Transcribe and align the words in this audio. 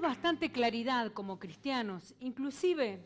bastante 0.00 0.50
claridad 0.50 1.12
como 1.12 1.38
cristianos, 1.38 2.14
inclusive 2.20 3.00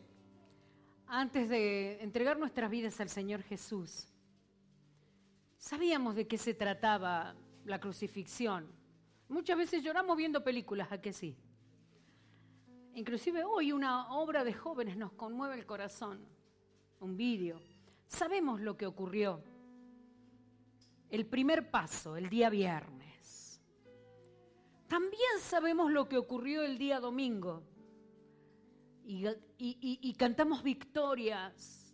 antes 1.07 1.49
de 1.49 2.01
entregar 2.01 2.39
nuestras 2.39 2.69
vidas 2.69 2.99
al 2.99 3.09
Señor 3.09 3.43
Jesús. 3.43 4.07
Sabíamos 5.57 6.15
de 6.15 6.27
qué 6.27 6.37
se 6.37 6.53
trataba 6.53 7.35
la 7.65 7.79
crucifixión. 7.79 8.67
Muchas 9.29 9.57
veces 9.57 9.83
lloramos 9.83 10.17
viendo 10.17 10.43
películas, 10.43 10.91
¿a 10.91 11.01
qué 11.01 11.11
sí? 11.13 11.35
Inclusive 12.93 13.43
hoy 13.43 13.71
una 13.71 14.13
obra 14.13 14.43
de 14.43 14.53
jóvenes 14.53 14.95
nos 14.95 15.11
conmueve 15.13 15.55
el 15.55 15.65
corazón, 15.65 16.25
un 16.99 17.17
vídeo. 17.17 17.61
Sabemos 18.07 18.61
lo 18.61 18.77
que 18.77 18.85
ocurrió. 18.85 19.43
El 21.09 21.25
primer 21.25 21.69
paso, 21.69 22.15
el 22.15 22.29
día 22.29 22.49
viernes. 22.49 23.14
También 24.87 25.39
sabemos 25.39 25.91
lo 25.91 26.07
que 26.07 26.17
ocurrió 26.17 26.61
el 26.61 26.77
día 26.77 26.99
domingo. 26.99 27.63
Y, 29.07 30.13
cantamos 30.13 30.63
victorias 30.63 31.93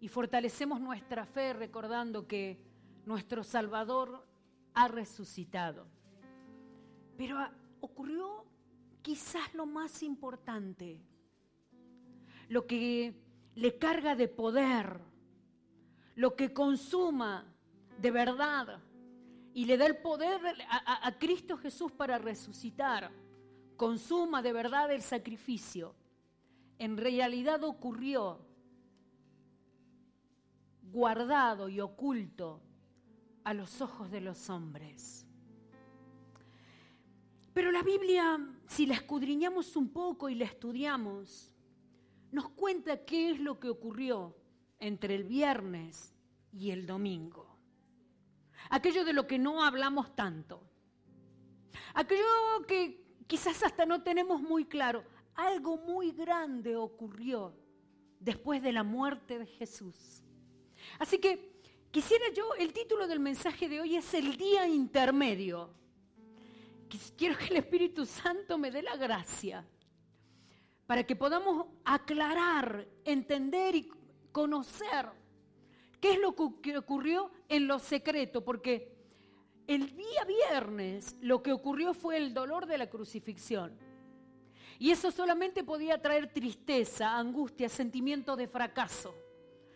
y 0.00 0.08
fortalecemos 0.08 0.80
nuestra 0.80 1.26
fe 1.26 1.52
recordando 1.52 2.26
que 2.26 2.58
nuestro 3.04 3.44
Salvador 3.44 4.26
ha 4.74 4.88
resucitado. 4.88 5.86
Pero 7.16 7.38
ocurrió 7.80 8.44
quizás 9.02 9.54
lo 9.54 9.66
más 9.66 10.02
importante, 10.02 11.00
lo 12.48 12.66
que 12.66 13.14
le 13.54 13.78
carga 13.78 14.14
de 14.14 14.28
poder, 14.28 15.00
lo 16.14 16.36
que 16.36 16.52
consuma 16.52 17.46
de 17.98 18.10
verdad 18.10 18.80
y 19.56 19.64
le 19.64 19.78
da 19.78 19.86
el 19.86 19.96
poder 19.96 20.38
a, 20.68 21.06
a, 21.06 21.18
Cristo 21.18 21.56
Jesús 21.56 21.90
para 21.90 22.18
resucitar, 22.18 23.10
consuma 23.74 24.42
de 24.42 24.52
verdad 24.52 24.92
el 24.92 25.00
sacrificio, 25.00 25.94
en 26.78 26.98
realidad 26.98 27.64
ocurrió 27.64 28.38
guardado 30.92 31.70
y 31.70 31.80
oculto 31.80 32.60
a 33.44 33.54
los 33.54 33.80
ojos 33.80 34.10
de 34.10 34.20
los 34.20 34.50
hombres. 34.50 35.26
Pero 37.54 37.72
la 37.72 37.82
Biblia, 37.82 38.38
si 38.66 38.84
la 38.84 38.96
escudriñamos 38.96 39.74
un 39.74 39.88
poco 39.88 40.28
y 40.28 40.34
la 40.34 40.44
estudiamos, 40.44 41.50
nos 42.30 42.50
cuenta 42.50 43.06
qué 43.06 43.30
es 43.30 43.40
lo 43.40 43.58
que 43.58 43.70
ocurrió 43.70 44.36
entre 44.80 45.14
el 45.14 45.24
viernes 45.24 46.14
y 46.52 46.72
el 46.72 46.84
domingo. 46.84 47.45
Aquello 48.70 49.04
de 49.04 49.12
lo 49.12 49.26
que 49.26 49.38
no 49.38 49.62
hablamos 49.62 50.14
tanto. 50.14 50.62
Aquello 51.94 52.24
que 52.66 53.04
quizás 53.26 53.62
hasta 53.62 53.86
no 53.86 54.02
tenemos 54.02 54.40
muy 54.40 54.64
claro. 54.64 55.04
Algo 55.34 55.76
muy 55.76 56.12
grande 56.12 56.76
ocurrió 56.76 57.54
después 58.20 58.62
de 58.62 58.72
la 58.72 58.82
muerte 58.82 59.38
de 59.38 59.46
Jesús. 59.46 60.22
Así 60.98 61.18
que 61.18 61.56
Quisiera 61.96 62.26
yo, 62.28 62.54
el 62.58 62.74
título 62.74 63.06
del 63.06 63.20
mensaje 63.20 63.70
de 63.70 63.80
hoy 63.80 63.96
es 63.96 64.12
el 64.12 64.36
día 64.36 64.68
intermedio. 64.68 65.70
Quiero 67.16 67.38
que 67.38 67.46
el 67.46 67.56
Espíritu 67.56 68.04
Santo 68.04 68.58
me 68.58 68.70
dé 68.70 68.82
la 68.82 68.96
gracia 68.96 69.66
para 70.86 71.04
que 71.04 71.16
podamos 71.16 71.68
aclarar, 71.86 72.86
entender 73.02 73.76
y 73.76 73.90
conocer 74.30 75.08
qué 76.06 76.12
es 76.12 76.20
lo 76.20 76.36
que 76.36 76.78
ocurrió 76.78 77.32
en 77.48 77.66
lo 77.66 77.80
secreto, 77.80 78.44
porque 78.44 78.94
el 79.66 79.96
día 79.96 80.24
viernes 80.24 81.16
lo 81.20 81.42
que 81.42 81.52
ocurrió 81.52 81.94
fue 81.94 82.16
el 82.16 82.32
dolor 82.32 82.66
de 82.66 82.78
la 82.78 82.88
crucifixión. 82.88 83.76
Y 84.78 84.92
eso 84.92 85.10
solamente 85.10 85.64
podía 85.64 86.00
traer 86.00 86.32
tristeza, 86.32 87.18
angustia, 87.18 87.68
sentimiento 87.68 88.36
de 88.36 88.46
fracaso. 88.46 89.16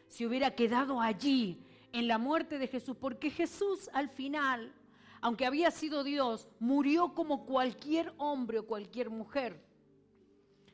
Si 0.07 0.25
hubiera 0.25 0.55
quedado 0.55 1.01
allí 1.01 1.65
en 1.91 2.07
la 2.07 2.19
muerte 2.19 2.59
de 2.59 2.69
Jesús, 2.69 2.97
porque 3.01 3.31
Jesús 3.31 3.91
al 3.93 4.09
final, 4.09 4.73
aunque 5.21 5.47
había 5.47 5.73
sido 5.73 6.05
Dios, 6.05 6.47
murió 6.61 7.13
como 7.13 7.45
cualquier 7.45 8.15
hombre 8.19 8.61
o 8.61 8.67
cualquier 8.67 9.11
mujer. 9.11 9.61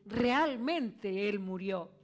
Realmente 0.05 1.31
Él 1.31 1.39
murió. 1.39 1.96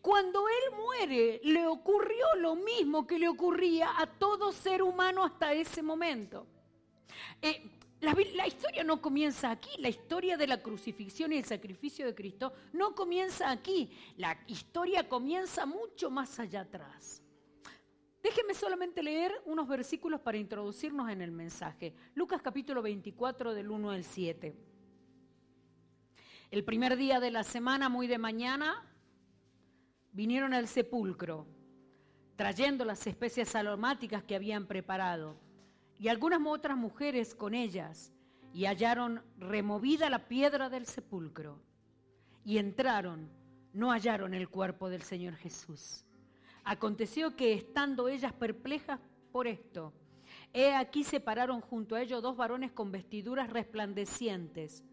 Cuando 0.00 0.46
Él 0.48 0.76
muere, 0.76 1.40
le 1.44 1.66
ocurrió 1.66 2.26
lo 2.38 2.56
mismo 2.56 3.06
que 3.06 3.18
le 3.18 3.28
ocurría 3.28 4.00
a 4.00 4.06
todo 4.06 4.52
ser 4.52 4.82
humano 4.82 5.24
hasta 5.24 5.52
ese 5.52 5.82
momento. 5.82 6.46
Eh, 7.42 7.70
la, 8.00 8.16
la, 8.34 8.46
historia 8.46 8.82
no 8.82 9.00
comienza 9.00 9.50
aquí, 9.50 9.70
la 9.78 9.88
historia 9.88 10.36
de 10.36 10.46
la 10.46 10.62
crucifixión 10.62 11.32
y 11.32 11.36
el 11.36 11.44
sacrificio 11.44 12.06
de 12.06 12.14
Cristo 12.14 12.52
no 12.72 12.94
comienza 12.94 13.50
aquí, 13.50 13.90
la 14.16 14.38
historia 14.46 15.08
comienza 15.08 15.66
mucho 15.66 16.10
más 16.10 16.38
allá 16.38 16.62
atrás. 16.62 17.22
Déjenme 18.22 18.54
solamente 18.54 19.02
leer 19.02 19.32
unos 19.46 19.66
versículos 19.66 20.20
para 20.20 20.36
introducirnos 20.36 21.10
en 21.10 21.22
el 21.22 21.30
mensaje. 21.30 21.94
Lucas 22.14 22.42
capítulo 22.42 22.82
24 22.82 23.54
del 23.54 23.70
1 23.70 23.90
al 23.90 24.04
7. 24.04 24.54
El 26.50 26.64
primer 26.64 26.96
día 26.96 27.18
de 27.18 27.30
la 27.30 27.44
semana, 27.44 27.88
muy 27.88 28.08
de 28.08 28.18
mañana, 28.18 28.84
vinieron 30.12 30.54
al 30.54 30.66
sepulcro, 30.66 31.46
trayendo 32.36 32.84
las 32.84 33.06
especias 33.06 33.54
aromáticas 33.54 34.22
que 34.24 34.34
habían 34.34 34.66
preparado, 34.66 35.36
y 35.98 36.08
algunas 36.08 36.40
otras 36.44 36.76
mujeres 36.76 37.34
con 37.34 37.54
ellas, 37.54 38.12
y 38.52 38.64
hallaron 38.64 39.22
removida 39.38 40.10
la 40.10 40.26
piedra 40.26 40.68
del 40.68 40.86
sepulcro, 40.86 41.60
y 42.44 42.58
entraron, 42.58 43.30
no 43.72 43.90
hallaron 43.92 44.34
el 44.34 44.48
cuerpo 44.48 44.88
del 44.88 45.02
Señor 45.02 45.36
Jesús. 45.36 46.04
Aconteció 46.64 47.36
que 47.36 47.52
estando 47.52 48.08
ellas 48.08 48.32
perplejas 48.32 48.98
por 49.30 49.46
esto, 49.46 49.92
he 50.52 50.74
aquí 50.74 51.04
se 51.04 51.20
pararon 51.20 51.60
junto 51.60 51.94
a 51.94 52.02
ellos 52.02 52.22
dos 52.22 52.36
varones 52.36 52.72
con 52.72 52.90
vestiduras 52.90 53.50
resplandecientes. 53.50 54.84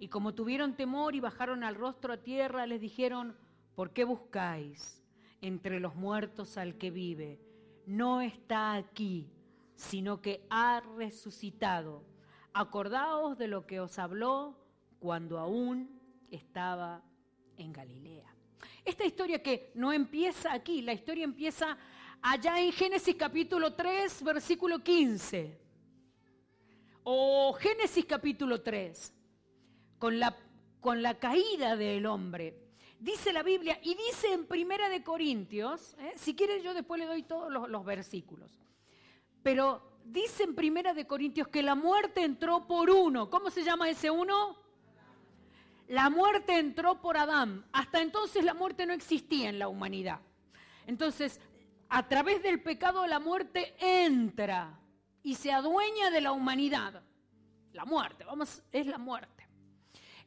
Y 0.00 0.08
como 0.08 0.34
tuvieron 0.34 0.76
temor 0.76 1.14
y 1.14 1.20
bajaron 1.20 1.64
al 1.64 1.74
rostro 1.74 2.12
a 2.12 2.18
tierra, 2.18 2.66
les 2.66 2.80
dijeron, 2.80 3.36
¿por 3.78 3.92
qué 3.92 4.02
buscáis 4.02 5.00
entre 5.40 5.78
los 5.78 5.94
muertos 5.94 6.58
al 6.58 6.78
que 6.78 6.90
vive? 6.90 7.38
No 7.86 8.20
está 8.20 8.74
aquí, 8.74 9.30
sino 9.76 10.20
que 10.20 10.44
ha 10.50 10.80
resucitado. 10.96 12.02
Acordaos 12.52 13.38
de 13.38 13.46
lo 13.46 13.68
que 13.68 13.78
os 13.78 14.00
habló 14.00 14.58
cuando 14.98 15.38
aún 15.38 15.96
estaba 16.28 17.04
en 17.56 17.72
Galilea. 17.72 18.26
Esta 18.84 19.04
historia 19.06 19.44
que 19.44 19.70
no 19.76 19.92
empieza 19.92 20.52
aquí, 20.52 20.82
la 20.82 20.92
historia 20.92 21.22
empieza 21.22 21.78
allá 22.20 22.60
en 22.60 22.72
Génesis 22.72 23.14
capítulo 23.14 23.74
3, 23.74 24.24
versículo 24.24 24.82
15. 24.82 25.56
O 27.04 27.52
Génesis 27.52 28.06
capítulo 28.06 28.60
3, 28.60 29.14
con 30.00 30.18
la, 30.18 30.36
con 30.80 31.00
la 31.00 31.16
caída 31.20 31.76
del 31.76 32.06
hombre. 32.06 32.67
Dice 32.98 33.32
la 33.32 33.42
Biblia 33.42 33.78
y 33.82 33.94
dice 33.94 34.32
en 34.32 34.46
Primera 34.46 34.88
de 34.88 35.02
Corintios, 35.04 35.94
¿eh? 36.00 36.14
si 36.16 36.34
quieren 36.34 36.62
yo 36.62 36.74
después 36.74 36.98
le 36.98 37.06
doy 37.06 37.22
todos 37.22 37.52
los, 37.52 37.68
los 37.68 37.84
versículos, 37.84 38.58
pero 39.42 40.00
dice 40.04 40.42
en 40.42 40.54
Primera 40.54 40.94
de 40.94 41.06
Corintios 41.06 41.48
que 41.48 41.62
la 41.62 41.76
muerte 41.76 42.24
entró 42.24 42.66
por 42.66 42.90
uno. 42.90 43.30
¿Cómo 43.30 43.50
se 43.50 43.62
llama 43.62 43.88
ese 43.88 44.10
uno? 44.10 44.56
La 45.86 46.10
muerte 46.10 46.58
entró 46.58 47.00
por 47.00 47.16
Adán. 47.16 47.64
Hasta 47.72 48.02
entonces 48.02 48.44
la 48.44 48.54
muerte 48.54 48.84
no 48.84 48.92
existía 48.92 49.48
en 49.48 49.58
la 49.58 49.68
humanidad. 49.68 50.20
Entonces, 50.86 51.40
a 51.88 52.08
través 52.08 52.42
del 52.42 52.62
pecado 52.62 53.06
la 53.06 53.20
muerte 53.20 53.74
entra 53.78 54.78
y 55.22 55.34
se 55.34 55.52
adueña 55.52 56.10
de 56.10 56.20
la 56.20 56.32
humanidad. 56.32 57.02
La 57.72 57.84
muerte, 57.84 58.24
vamos, 58.24 58.62
es 58.72 58.86
la 58.86 58.98
muerte. 58.98 59.37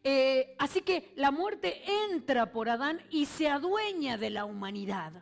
Eh, 0.03 0.55
así 0.57 0.81
que 0.81 1.13
la 1.15 1.31
muerte 1.31 1.81
entra 2.09 2.51
por 2.51 2.69
Adán 2.69 3.01
y 3.09 3.25
se 3.25 3.49
adueña 3.49 4.17
de 4.17 4.31
la 4.31 4.45
humanidad. 4.45 5.13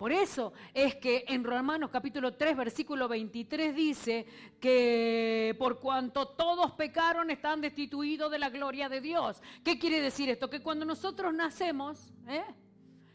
Por 0.00 0.12
eso 0.12 0.54
es 0.72 0.94
que 0.94 1.26
en 1.28 1.44
Romanos 1.44 1.90
capítulo 1.90 2.34
3, 2.34 2.56
versículo 2.56 3.06
23 3.06 3.74
dice 3.74 4.26
que 4.58 5.54
por 5.58 5.78
cuanto 5.78 6.28
todos 6.28 6.72
pecaron 6.72 7.30
están 7.30 7.60
destituidos 7.60 8.30
de 8.30 8.38
la 8.38 8.48
gloria 8.48 8.88
de 8.88 9.02
Dios. 9.02 9.42
¿Qué 9.62 9.78
quiere 9.78 10.00
decir 10.00 10.30
esto? 10.30 10.48
Que 10.48 10.62
cuando 10.62 10.86
nosotros 10.86 11.34
nacemos, 11.34 12.14
¿eh? 12.28 12.44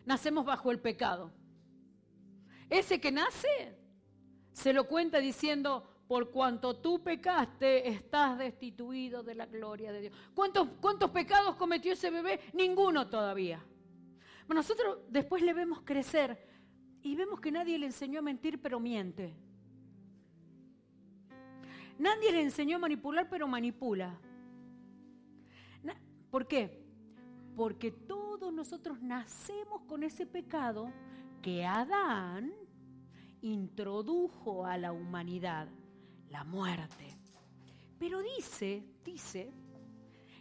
nacemos 0.06 0.46
bajo 0.46 0.70
el 0.70 0.80
pecado. 0.80 1.32
Ese 2.70 3.02
que 3.02 3.12
nace 3.12 3.80
se 4.52 4.72
lo 4.72 4.88
cuenta 4.88 5.18
diciendo, 5.18 5.90
por 6.08 6.32
cuanto 6.32 6.78
tú 6.78 7.02
pecaste, 7.04 7.88
estás 7.88 8.38
destituido 8.38 9.24
de 9.24 9.36
la 9.36 9.46
gloria 9.46 9.92
de 9.92 10.02
Dios. 10.02 10.14
¿Cuántos, 10.34 10.68
cuántos 10.80 11.10
pecados 11.12 11.56
cometió 11.56 11.94
ese 11.94 12.12
bebé? 12.12 12.40
Ninguno 12.54 13.08
todavía. 13.08 13.64
Nosotros 14.48 15.00
después 15.10 15.42
le 15.42 15.54
vemos 15.54 15.82
crecer 15.82 16.38
y 17.02 17.16
vemos 17.16 17.40
que 17.40 17.52
nadie 17.52 17.78
le 17.78 17.88
enseñó 17.88 18.20
a 18.20 18.22
mentir, 18.22 18.62
pero 18.62 18.80
miente. 18.80 19.36
Nadie 21.98 22.32
le 22.32 22.42
enseñó 22.42 22.78
a 22.78 22.80
manipular, 22.80 23.28
pero 23.30 23.48
manipula. 23.48 24.20
¿Por 26.30 26.48
qué? 26.48 26.84
Porque 27.56 27.92
todos 27.92 28.52
nosotros 28.52 29.02
nacemos 29.02 29.84
con 29.84 30.04
ese 30.04 30.26
pecado 30.26 30.92
que 31.42 31.66
Adán 31.66 32.54
introdujo 33.42 34.66
a 34.66 34.78
la 34.78 34.92
humanidad, 34.92 35.70
la 36.36 36.44
muerte. 36.44 37.06
Pero 37.98 38.22
dice, 38.22 38.84
dice, 39.06 39.50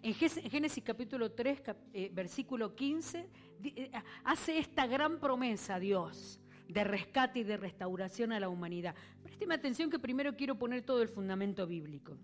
en 0.03 0.13
Génesis 0.13 0.83
capítulo 0.83 1.31
3, 1.31 1.63
eh, 1.93 2.11
versículo 2.13 2.75
15, 2.75 3.29
eh, 3.63 3.93
hace 4.25 4.59
esta 4.59 4.89
gran 4.89 5.21
promesa 5.21 5.79
Dios 5.79 6.41
de 6.67 6.83
rescate 6.83 7.39
y 7.39 7.45
de 7.45 7.57
restauración 7.57 8.33
a 8.33 8.41
la 8.41 8.49
humanidad. 8.49 8.97
Présteme 9.23 9.55
atención 9.55 9.89
que 9.89 10.01
primero 10.01 10.35
quiero 10.35 10.59
poner 10.59 10.83
todo 10.83 11.01
el 11.01 11.09
fundamento 11.09 11.65
bíblico. 11.65 12.19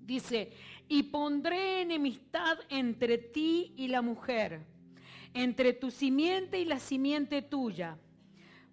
Dice, 0.00 0.52
y 0.88 1.02
pondré 1.02 1.82
enemistad 1.82 2.56
entre 2.70 3.18
ti 3.18 3.74
y 3.76 3.88
la 3.88 4.00
mujer, 4.00 4.62
entre 5.34 5.74
tu 5.74 5.90
simiente 5.90 6.58
y 6.60 6.64
la 6.64 6.78
simiente 6.78 7.42
tuya, 7.42 7.98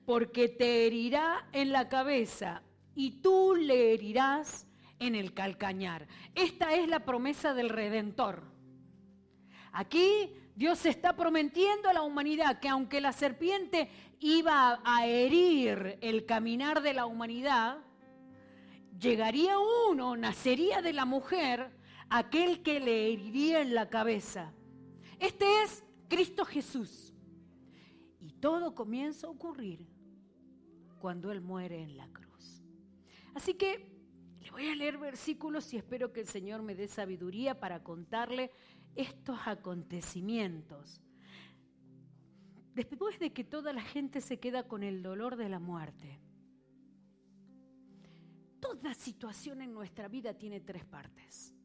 porque 0.05 0.47
te 0.47 0.87
herirá 0.87 1.49
en 1.51 1.73
la 1.73 1.89
cabeza 1.89 2.63
y 2.95 3.21
tú 3.21 3.55
le 3.55 3.93
herirás 3.93 4.67
en 4.99 5.15
el 5.15 5.33
calcañar. 5.33 6.07
Esta 6.35 6.75
es 6.75 6.87
la 6.87 7.05
promesa 7.05 7.53
del 7.53 7.69
Redentor. 7.69 8.43
Aquí 9.71 10.29
Dios 10.55 10.85
está 10.85 11.15
prometiendo 11.15 11.89
a 11.89 11.93
la 11.93 12.01
humanidad 12.01 12.59
que 12.59 12.69
aunque 12.69 13.01
la 13.01 13.13
serpiente 13.13 13.89
iba 14.19 14.81
a 14.83 15.07
herir 15.07 15.97
el 16.01 16.25
caminar 16.25 16.81
de 16.81 16.93
la 16.93 17.05
humanidad, 17.05 17.79
llegaría 18.99 19.55
uno, 19.89 20.15
nacería 20.15 20.81
de 20.81 20.93
la 20.93 21.05
mujer, 21.05 21.71
aquel 22.09 22.61
que 22.61 22.79
le 22.79 23.13
heriría 23.13 23.61
en 23.61 23.73
la 23.73 23.89
cabeza. 23.89 24.53
Este 25.19 25.63
es 25.63 25.83
Cristo 26.07 26.45
Jesús. 26.45 27.13
Y 28.19 28.33
todo 28.33 28.75
comienza 28.75 29.27
a 29.27 29.31
ocurrir 29.31 29.87
cuando 30.99 31.31
Él 31.31 31.41
muere 31.41 31.81
en 31.81 31.97
la 31.97 32.07
cruz. 32.07 32.30
Así 33.33 33.53
que 33.53 33.89
le 34.39 34.51
voy 34.51 34.67
a 34.67 34.75
leer 34.75 34.97
versículos 34.97 35.73
y 35.73 35.77
espero 35.77 36.11
que 36.11 36.21
el 36.21 36.27
Señor 36.27 36.61
me 36.61 36.75
dé 36.75 36.87
sabiduría 36.87 37.59
para 37.59 37.83
contarle 37.83 38.51
estos 38.95 39.39
acontecimientos. 39.45 41.01
Después 42.73 43.19
de 43.19 43.33
que 43.33 43.43
toda 43.43 43.73
la 43.73 43.81
gente 43.81 44.21
se 44.21 44.39
queda 44.39 44.67
con 44.67 44.83
el 44.83 45.03
dolor 45.03 45.35
de 45.35 45.49
la 45.49 45.59
muerte, 45.59 46.21
Toda 48.61 48.93
situación 48.93 49.63
en 49.63 49.73
nuestra 49.73 50.07
vida 50.07 50.35
tiene 50.35 50.61
tres 50.61 50.85
partes. 50.85 51.55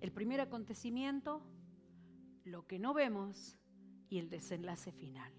El 0.00 0.12
primer 0.12 0.42
acontecimiento, 0.42 1.42
lo 2.44 2.66
que 2.66 2.78
no 2.78 2.92
vemos 2.92 3.56
y 4.10 4.18
el 4.18 4.28
desenlace 4.28 4.92
final. 4.92 5.32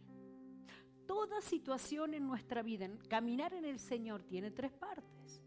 Toda 1.07 1.42
situación 1.42 2.13
en 2.13 2.28
nuestra 2.28 2.63
vida, 2.63 2.90
caminar 3.07 3.54
en 3.54 3.66
el 3.66 3.80
Señor, 3.80 4.24
tiene 4.24 4.52
tres 4.52 4.72
partes. 4.72 5.42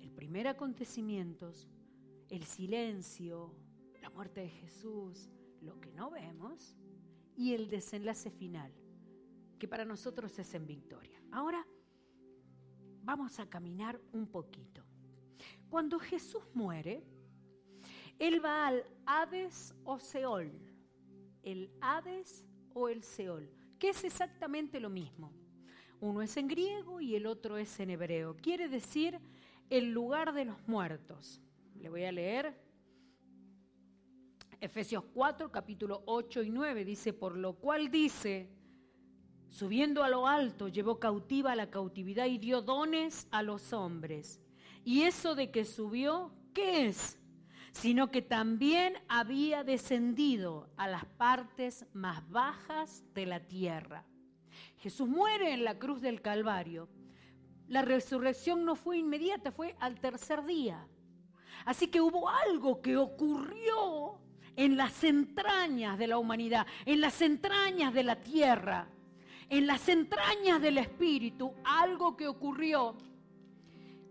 El 0.00 0.10
primer 0.12 0.48
acontecimiento, 0.48 1.52
el 2.28 2.44
silencio, 2.44 3.54
la 4.02 4.10
muerte 4.10 4.40
de 4.40 4.50
Jesús, 4.50 5.30
lo 5.60 5.80
que 5.80 5.92
no 5.92 6.10
vemos, 6.10 6.76
y 7.36 7.54
el 7.54 7.70
desenlace 7.70 8.30
final, 8.30 8.72
que 9.58 9.68
para 9.68 9.84
nosotros 9.84 10.38
es 10.38 10.52
en 10.54 10.66
victoria. 10.66 11.22
Ahora, 11.30 11.66
vamos 13.02 13.38
a 13.40 13.48
caminar 13.48 14.00
un 14.12 14.26
poquito. 14.26 14.84
Cuando 15.68 15.98
Jesús 15.98 16.42
muere, 16.54 17.02
Él 18.18 18.44
va 18.44 18.66
al 18.66 18.84
Hades 19.06 19.74
o 19.84 19.98
Seol. 19.98 20.52
El 21.42 21.72
Hades 21.80 22.44
o 22.74 22.88
el 22.88 23.02
Seol, 23.02 23.50
que 23.80 23.88
es 23.88 24.04
exactamente 24.04 24.78
lo 24.78 24.90
mismo. 24.90 25.32
Uno 26.00 26.22
es 26.22 26.36
en 26.36 26.46
griego 26.46 27.00
y 27.00 27.16
el 27.16 27.26
otro 27.26 27.56
es 27.56 27.80
en 27.80 27.90
hebreo. 27.90 28.36
Quiere 28.36 28.68
decir 28.68 29.18
el 29.68 29.90
lugar 29.90 30.32
de 30.32 30.44
los 30.44 30.68
muertos. 30.68 31.42
Le 31.74 31.88
voy 31.88 32.04
a 32.04 32.12
leer. 32.12 32.54
Efesios 34.60 35.04
4, 35.14 35.50
capítulo 35.50 36.02
8 36.06 36.42
y 36.42 36.50
9 36.50 36.84
dice, 36.84 37.12
por 37.12 37.36
lo 37.36 37.54
cual 37.54 37.90
dice, 37.90 38.50
Subiendo 39.50 40.04
a 40.04 40.08
lo 40.08 40.28
alto, 40.28 40.68
llevó 40.68 41.00
cautiva 41.00 41.56
la 41.56 41.70
cautividad 41.70 42.26
y 42.26 42.38
dio 42.38 42.62
dones 42.62 43.26
a 43.32 43.42
los 43.42 43.72
hombres. 43.72 44.40
Y 44.84 45.02
eso 45.02 45.34
de 45.34 45.50
que 45.50 45.64
subió, 45.64 46.32
¿qué 46.54 46.86
es? 46.86 47.19
Sino 47.72 48.10
que 48.10 48.22
también 48.22 48.94
había 49.08 49.64
descendido 49.64 50.68
a 50.76 50.88
las 50.88 51.04
partes 51.04 51.86
más 51.92 52.28
bajas 52.28 53.04
de 53.14 53.26
la 53.26 53.40
tierra. 53.40 54.04
Jesús 54.78 55.08
muere 55.08 55.52
en 55.52 55.64
la 55.64 55.78
cruz 55.78 56.00
del 56.00 56.20
Calvario. 56.20 56.88
La 57.68 57.82
resurrección 57.82 58.64
no 58.64 58.74
fue 58.74 58.98
inmediata, 58.98 59.52
fue 59.52 59.76
al 59.78 60.00
tercer 60.00 60.44
día. 60.44 60.86
Así 61.64 61.88
que 61.88 62.00
hubo 62.00 62.28
algo 62.28 62.80
que 62.80 62.96
ocurrió 62.96 64.20
en 64.56 64.76
las 64.76 65.04
entrañas 65.04 65.98
de 65.98 66.08
la 66.08 66.18
humanidad, 66.18 66.66
en 66.84 67.00
las 67.00 67.22
entrañas 67.22 67.94
de 67.94 68.02
la 68.02 68.16
tierra 68.16 68.88
en 69.50 69.66
las 69.66 69.88
entrañas 69.88 70.62
del 70.62 70.78
Espíritu 70.78 71.52
algo 71.64 72.16
que 72.16 72.28
ocurrió 72.28 72.96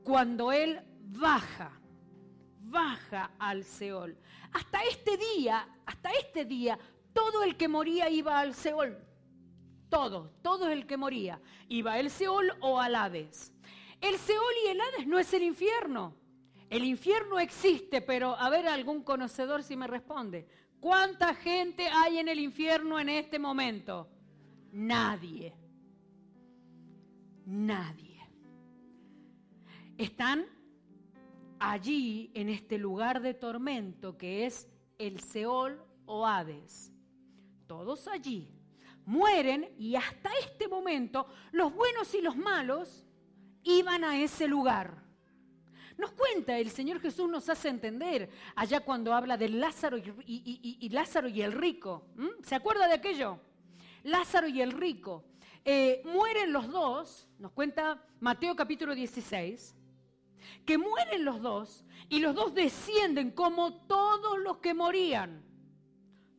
cuando 0.04 0.52
Él 0.52 0.82
baja, 1.02 1.79
baja 2.70 3.32
al 3.40 3.64
Seol. 3.64 4.18
Hasta 4.54 4.84
este 4.84 5.18
día, 5.18 5.68
hasta 5.86 6.10
este 6.12 6.46
día, 6.46 6.78
todo 7.14 7.44
el 7.44 7.56
que 7.58 7.68
moría 7.68 8.10
iba 8.10 8.40
al 8.40 8.54
Seol. 8.54 8.98
Todo, 9.90 10.32
todo 10.42 10.70
el 10.70 10.86
que 10.86 10.98
moría. 10.98 11.42
Iba 11.68 11.94
al 11.94 12.10
Seol 12.10 12.52
o 12.62 12.80
al 12.80 12.96
Hades. 12.96 13.52
El 14.02 14.18
Seol 14.18 14.54
y 14.66 14.70
el 14.70 14.82
Hades 14.82 15.08
no 15.08 15.20
es 15.20 15.34
el 15.34 15.44
infierno. 15.44 16.16
El 16.70 16.84
infierno 16.84 17.40
existe, 17.40 18.02
pero 18.02 18.36
a 18.36 18.50
ver 18.50 18.68
algún 18.68 19.04
conocedor 19.04 19.64
si 19.64 19.76
me 19.76 19.88
responde. 19.88 20.48
¿Cuánta 20.80 21.34
gente 21.34 21.88
hay 21.88 22.20
en 22.20 22.28
el 22.28 22.40
infierno 22.40 23.00
en 23.00 23.10
este 23.10 23.40
momento? 23.40 24.08
Nadie. 24.72 25.54
Nadie. 27.46 28.20
Están 29.98 30.46
allí 31.60 32.32
en 32.34 32.50
este 32.50 32.78
lugar 32.78 33.22
de 33.22 33.34
tormento 33.34 34.18
que 34.18 34.46
es 34.46 34.68
el 34.98 35.20
Seol 35.20 35.82
o 36.06 36.26
Hades. 36.26 36.92
Todos 37.68 38.08
allí 38.08 38.52
mueren 39.10 39.68
y 39.80 39.96
hasta 39.96 40.30
este 40.40 40.68
momento 40.68 41.28
los 41.52 41.74
buenos 41.74 42.14
y 42.14 42.22
los 42.22 42.38
malos 42.38 43.04
iban 43.64 44.04
a 44.04 44.22
ese 44.22 44.48
lugar. 44.48 45.04
Nos 45.98 46.12
cuenta, 46.12 46.58
el 46.58 46.70
Señor 46.70 47.02
Jesús 47.02 47.28
nos 47.28 47.50
hace 47.50 47.70
entender 47.70 48.30
allá 48.56 48.80
cuando 48.82 49.14
habla 49.14 49.36
de 49.36 49.50
Lázaro 49.50 49.98
y, 49.98 50.90
Lázaro 50.90 51.28
y 51.28 51.42
el 51.42 51.52
rico. 51.52 52.06
¿Se 52.44 52.56
acuerda 52.56 52.88
de 52.88 52.94
aquello? 52.94 53.40
Lázaro 54.04 54.48
y 54.48 54.62
el 54.62 54.72
rico. 54.72 55.26
Eh, 55.66 56.02
mueren 56.06 56.54
los 56.54 56.70
dos, 56.70 57.28
nos 57.38 57.52
cuenta 57.52 58.02
Mateo 58.20 58.56
capítulo 58.56 58.96
16, 58.96 59.76
que 60.66 60.78
mueren 60.78 61.26
los 61.26 61.42
dos 61.42 61.86
y 62.10 62.20
los 62.20 62.36
dos 62.36 62.54
descienden 62.54 63.32
como 63.32 63.74
todos 63.86 64.40
los 64.40 64.58
que 64.58 64.74
morían. 64.74 65.44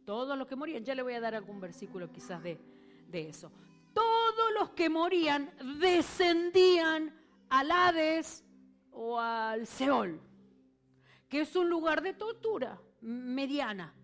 Todos 0.04 0.36
los 0.36 0.46
que 0.46 0.56
morían, 0.56 0.84
ya 0.84 0.94
le 0.94 1.02
voy 1.02 1.14
a 1.14 1.20
dar 1.20 1.34
algún 1.34 1.60
versículo 1.60 2.10
quizás 2.10 2.42
de, 2.42 2.60
de 3.08 3.28
eso. 3.28 3.52
Todos 3.92 4.52
los 4.58 4.70
que 4.70 4.88
morían 4.88 5.52
descendían 5.78 7.14
al 7.48 7.70
Hades 7.70 8.44
o 8.92 9.18
al 9.18 9.66
Seol, 9.66 10.20
que 11.28 11.42
es 11.42 11.54
un 11.56 11.68
lugar 11.68 12.02
de 12.02 12.14
tortura 12.14 12.80
mediana. 13.00 13.94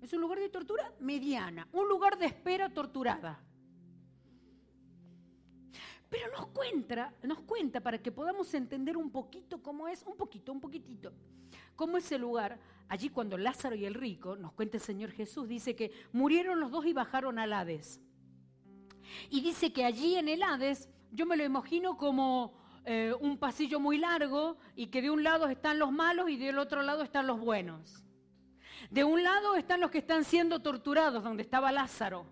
Es 0.00 0.12
un 0.12 0.20
lugar 0.20 0.40
de 0.40 0.48
tortura 0.48 0.92
mediana, 0.98 1.68
un 1.72 1.88
lugar 1.88 2.18
de 2.18 2.26
espera 2.26 2.68
torturada. 2.72 3.40
Pero 6.12 6.30
nos 6.30 6.48
cuenta, 6.48 7.14
nos 7.22 7.40
cuenta 7.40 7.80
para 7.80 7.96
que 7.96 8.12
podamos 8.12 8.52
entender 8.52 8.98
un 8.98 9.10
poquito 9.10 9.62
cómo 9.62 9.88
es, 9.88 10.02
un 10.02 10.14
poquito, 10.14 10.52
un 10.52 10.60
poquitito, 10.60 11.10
cómo 11.74 11.96
es 11.96 12.12
el 12.12 12.20
lugar. 12.20 12.58
Allí 12.86 13.08
cuando 13.08 13.38
Lázaro 13.38 13.74
y 13.74 13.86
el 13.86 13.94
rico, 13.94 14.36
nos 14.36 14.52
cuenta 14.52 14.76
el 14.76 14.82
Señor 14.82 15.10
Jesús, 15.12 15.48
dice 15.48 15.74
que 15.74 15.90
murieron 16.12 16.60
los 16.60 16.70
dos 16.70 16.84
y 16.84 16.92
bajaron 16.92 17.38
al 17.38 17.54
Hades. 17.54 17.98
Y 19.30 19.40
dice 19.40 19.72
que 19.72 19.86
allí 19.86 20.16
en 20.16 20.28
el 20.28 20.42
Hades, 20.42 20.90
yo 21.12 21.24
me 21.24 21.34
lo 21.34 21.44
imagino 21.44 21.96
como 21.96 22.52
eh, 22.84 23.14
un 23.18 23.38
pasillo 23.38 23.80
muy 23.80 23.96
largo 23.96 24.58
y 24.76 24.88
que 24.88 25.00
de 25.00 25.08
un 25.08 25.24
lado 25.24 25.48
están 25.48 25.78
los 25.78 25.92
malos 25.92 26.28
y 26.28 26.36
del 26.36 26.58
otro 26.58 26.82
lado 26.82 27.04
están 27.04 27.26
los 27.26 27.40
buenos. 27.40 28.04
De 28.90 29.02
un 29.02 29.22
lado 29.22 29.54
están 29.54 29.80
los 29.80 29.90
que 29.90 29.96
están 29.96 30.24
siendo 30.24 30.60
torturados, 30.60 31.24
donde 31.24 31.42
estaba 31.42 31.72
Lázaro. 31.72 32.26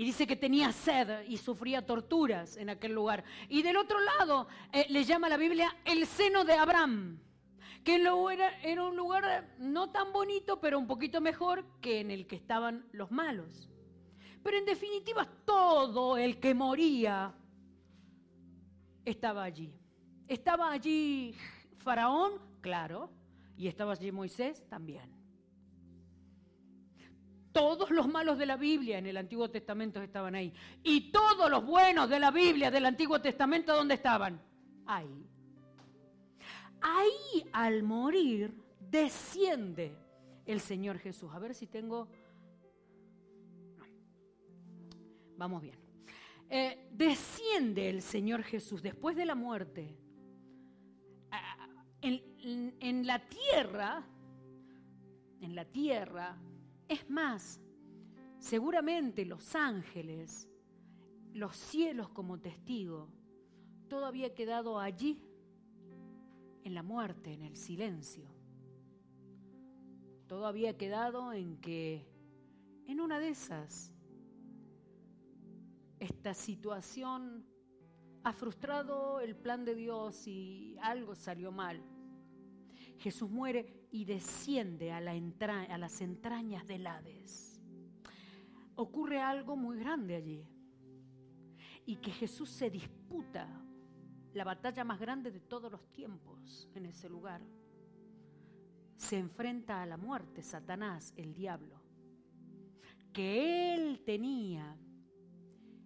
Y 0.00 0.04
dice 0.06 0.26
que 0.26 0.34
tenía 0.34 0.72
sed 0.72 1.26
y 1.28 1.36
sufría 1.36 1.84
torturas 1.84 2.56
en 2.56 2.70
aquel 2.70 2.92
lugar. 2.92 3.22
Y 3.50 3.60
del 3.60 3.76
otro 3.76 4.00
lado 4.00 4.48
eh, 4.72 4.86
le 4.88 5.04
llama 5.04 5.28
la 5.28 5.36
Biblia 5.36 5.76
el 5.84 6.06
seno 6.06 6.42
de 6.42 6.54
Abraham, 6.54 7.20
que 7.84 7.96
era 7.96 8.82
un 8.82 8.96
lugar 8.96 9.54
no 9.58 9.90
tan 9.90 10.10
bonito, 10.10 10.58
pero 10.58 10.78
un 10.78 10.86
poquito 10.86 11.20
mejor 11.20 11.66
que 11.82 12.00
en 12.00 12.10
el 12.10 12.26
que 12.26 12.36
estaban 12.36 12.88
los 12.92 13.10
malos. 13.10 13.68
Pero 14.42 14.56
en 14.56 14.64
definitiva, 14.64 15.28
todo 15.44 16.16
el 16.16 16.40
que 16.40 16.54
moría 16.54 17.34
estaba 19.04 19.44
allí. 19.44 19.70
Estaba 20.28 20.70
allí 20.70 21.34
Faraón, 21.76 22.40
claro, 22.62 23.10
y 23.54 23.68
estaba 23.68 23.92
allí 23.92 24.10
Moisés 24.10 24.66
también. 24.66 25.19
Todos 27.52 27.90
los 27.90 28.06
malos 28.06 28.38
de 28.38 28.46
la 28.46 28.56
Biblia 28.56 28.98
en 28.98 29.06
el 29.06 29.16
Antiguo 29.16 29.50
Testamento 29.50 30.00
estaban 30.00 30.34
ahí. 30.34 30.52
Y 30.82 31.10
todos 31.10 31.50
los 31.50 31.64
buenos 31.64 32.08
de 32.08 32.20
la 32.20 32.30
Biblia 32.30 32.70
del 32.70 32.86
Antiguo 32.86 33.20
Testamento, 33.20 33.74
¿dónde 33.74 33.94
estaban? 33.94 34.40
Ahí. 34.86 35.26
Ahí 36.80 37.48
al 37.52 37.82
morir 37.82 38.54
desciende 38.78 39.96
el 40.46 40.60
Señor 40.60 40.98
Jesús. 40.98 41.30
A 41.32 41.38
ver 41.38 41.54
si 41.54 41.66
tengo... 41.66 42.08
Vamos 45.36 45.62
bien. 45.62 45.78
Eh, 46.48 46.88
desciende 46.92 47.88
el 47.88 48.02
Señor 48.02 48.42
Jesús 48.42 48.82
después 48.82 49.16
de 49.16 49.24
la 49.24 49.34
muerte. 49.34 49.96
en 52.02 53.06
la 53.06 53.28
tierra, 53.28 54.04
en 55.40 55.54
la 55.54 55.64
tierra, 55.64 56.38
es 56.90 57.08
más, 57.08 57.60
seguramente 58.40 59.24
los 59.24 59.54
ángeles, 59.54 60.48
los 61.32 61.56
cielos 61.56 62.08
como 62.08 62.40
testigo, 62.40 63.08
todo 63.88 64.06
había 64.06 64.34
quedado 64.34 64.80
allí, 64.80 65.22
en 66.64 66.74
la 66.74 66.82
muerte, 66.82 67.32
en 67.32 67.42
el 67.42 67.56
silencio. 67.56 68.28
Todo 70.26 70.46
había 70.46 70.76
quedado 70.76 71.32
en 71.32 71.60
que 71.60 72.04
en 72.88 73.00
una 73.00 73.20
de 73.20 73.28
esas, 73.28 73.92
esta 76.00 76.34
situación 76.34 77.46
ha 78.24 78.32
frustrado 78.32 79.20
el 79.20 79.36
plan 79.36 79.64
de 79.64 79.76
Dios 79.76 80.26
y 80.26 80.76
algo 80.82 81.14
salió 81.14 81.52
mal. 81.52 81.80
Jesús 83.00 83.30
muere 83.30 83.88
y 83.90 84.04
desciende 84.04 84.92
a, 84.92 85.00
las 85.00 86.00
entrañas 86.02 86.66
del 86.66 86.86
Hades. 86.86 87.58
Ocurre 88.74 89.20
algo 89.20 89.56
muy 89.56 89.78
grande 89.78 90.16
allí. 90.16 90.46
Y 91.86 91.96
que 91.96 92.10
Jesús 92.10 92.50
se 92.50 92.68
disputa 92.68 93.48
la 94.34 94.44
batalla 94.44 94.84
más 94.84 95.00
grande 95.00 95.30
de 95.30 95.40
todos 95.40 95.72
los 95.72 95.90
tiempos 95.92 96.68
en 96.74 96.84
ese 96.86 97.08
lugar. 97.08 97.40
Se 98.96 99.16
enfrenta 99.16 99.82
a 99.82 99.86
la 99.86 99.96
muerte, 99.96 100.42
Satanás, 100.42 101.14
el 101.16 101.32
diablo, 101.32 101.80
que 103.14 103.72
él 103.74 104.02
tenía 104.04 104.76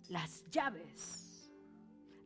las 0.09 0.45
llaves 0.51 1.53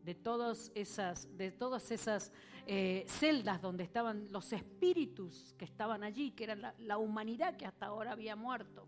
de 0.02 0.14
todas 0.14 0.72
esas, 0.74 1.28
de 1.36 1.52
todas 1.52 1.90
esas 1.90 2.32
eh, 2.70 3.06
celdas 3.08 3.62
donde 3.62 3.82
estaban 3.82 4.30
los 4.30 4.52
espíritus 4.52 5.54
que 5.56 5.64
estaban 5.64 6.02
allí, 6.04 6.32
que 6.32 6.44
era 6.44 6.54
la, 6.54 6.74
la 6.80 6.98
humanidad 6.98 7.56
que 7.56 7.64
hasta 7.64 7.86
ahora 7.86 8.12
había 8.12 8.36
muerto. 8.36 8.86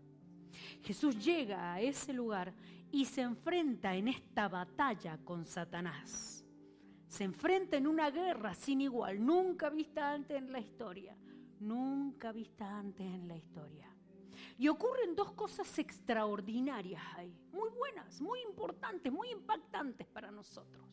Jesús 0.83 1.17
llega 1.17 1.73
a 1.73 1.81
ese 1.81 2.13
lugar 2.13 2.53
y 2.91 3.05
se 3.05 3.21
enfrenta 3.21 3.95
en 3.95 4.09
esta 4.09 4.47
batalla 4.47 5.17
con 5.23 5.47
Satanás. 5.47 6.45
Se 7.07 7.23
enfrenta 7.23 7.75
en 7.75 7.87
una 7.87 8.11
guerra 8.11 8.53
sin 8.53 8.81
igual, 8.81 9.25
nunca 9.25 9.71
vista 9.71 10.13
antes 10.13 10.37
en 10.37 10.51
la 10.51 10.59
historia, 10.59 11.17
nunca 11.59 12.31
vista 12.31 12.77
antes 12.77 13.07
en 13.07 13.27
la 13.27 13.35
historia. 13.35 13.89
Y 14.59 14.67
ocurren 14.67 15.15
dos 15.15 15.31
cosas 15.31 15.79
extraordinarias 15.79 17.01
ahí, 17.15 17.35
muy 17.51 17.71
buenas, 17.71 18.21
muy 18.21 18.41
importantes, 18.41 19.11
muy 19.11 19.31
impactantes 19.31 20.05
para 20.05 20.29
nosotros. 20.29 20.85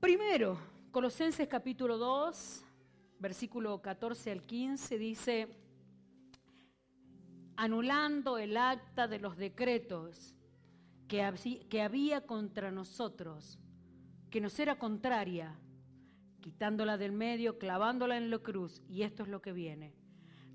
Primero, 0.00 0.58
Colosenses 0.90 1.48
capítulo 1.48 1.96
2, 1.96 2.64
versículo 3.18 3.80
14 3.80 4.30
al 4.30 4.42
15 4.42 4.98
dice, 4.98 5.48
anulando 7.56 8.36
el 8.36 8.58
acta 8.58 9.08
de 9.08 9.18
los 9.18 9.38
decretos 9.38 10.34
que, 11.08 11.22
había 11.80 12.26
contra 12.26 12.70
nosotros, 12.70 13.58
que 14.30 14.40
nos 14.42 14.58
era 14.58 14.78
contraria, 14.78 15.58
quitándola 16.42 16.98
del 16.98 17.12
medio, 17.12 17.58
clavándola 17.58 18.18
en 18.18 18.30
la 18.30 18.38
cruz, 18.38 18.82
y 18.88 19.02
esto 19.02 19.22
es 19.22 19.30
lo 19.30 19.40
que 19.40 19.52
viene, 19.52 19.94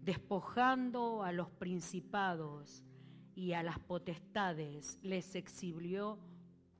despojando 0.04 1.24
a 1.24 1.32
los 1.32 1.50
principados 1.50 2.84
y 3.34 3.54
a 3.54 3.64
las 3.64 3.80
potestades, 3.80 5.00
les 5.02 5.34
exhibió 5.34 6.20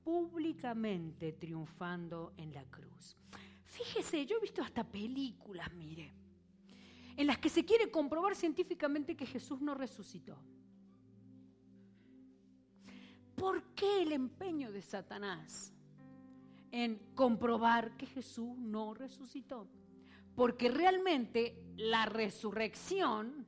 públicamente 0.04 1.32
triunfando 1.32 2.32
en 2.36 2.52
la 2.52 2.64
cruz. 2.64 3.16
Fíjese, 3.64 4.26
yo 4.26 4.36
he 4.36 4.40
visto 4.40 4.62
hasta 4.62 4.84
películas, 4.84 5.72
mire, 5.72 6.12
en 7.16 7.26
las 7.26 7.38
que 7.38 7.48
se 7.48 7.64
quiere 7.64 7.90
comprobar 7.90 8.34
científicamente 8.34 9.16
que 9.16 9.26
Jesús 9.26 9.60
no 9.60 9.74
resucitó. 9.74 10.38
¿Por 13.36 13.62
qué 13.74 14.02
el 14.02 14.12
empeño 14.12 14.70
de 14.70 14.82
Satanás 14.82 15.72
en 16.70 16.98
comprobar 17.14 17.96
que 17.96 18.06
Jesús 18.06 18.56
no 18.58 18.94
resucitó? 18.94 19.68
Porque 20.34 20.70
realmente 20.70 21.62
la 21.76 22.06
resurrección 22.06 23.46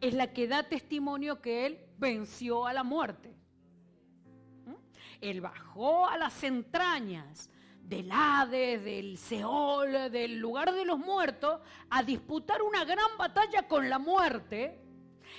es 0.00 0.14
la 0.14 0.32
que 0.32 0.48
da 0.48 0.68
testimonio 0.68 1.40
que 1.40 1.66
Él 1.66 1.78
venció 1.98 2.66
a 2.66 2.72
la 2.72 2.82
muerte. 2.82 3.39
Él 5.20 5.40
bajó 5.40 6.06
a 6.08 6.16
las 6.16 6.42
entrañas 6.42 7.50
del 7.82 8.10
Hades, 8.12 8.84
del 8.84 9.18
Seol, 9.18 10.10
del 10.10 10.38
lugar 10.38 10.72
de 10.72 10.84
los 10.84 10.98
muertos, 10.98 11.60
a 11.90 12.02
disputar 12.02 12.62
una 12.62 12.84
gran 12.84 13.18
batalla 13.18 13.66
con 13.66 13.88
la 13.88 13.98
muerte. 13.98 14.80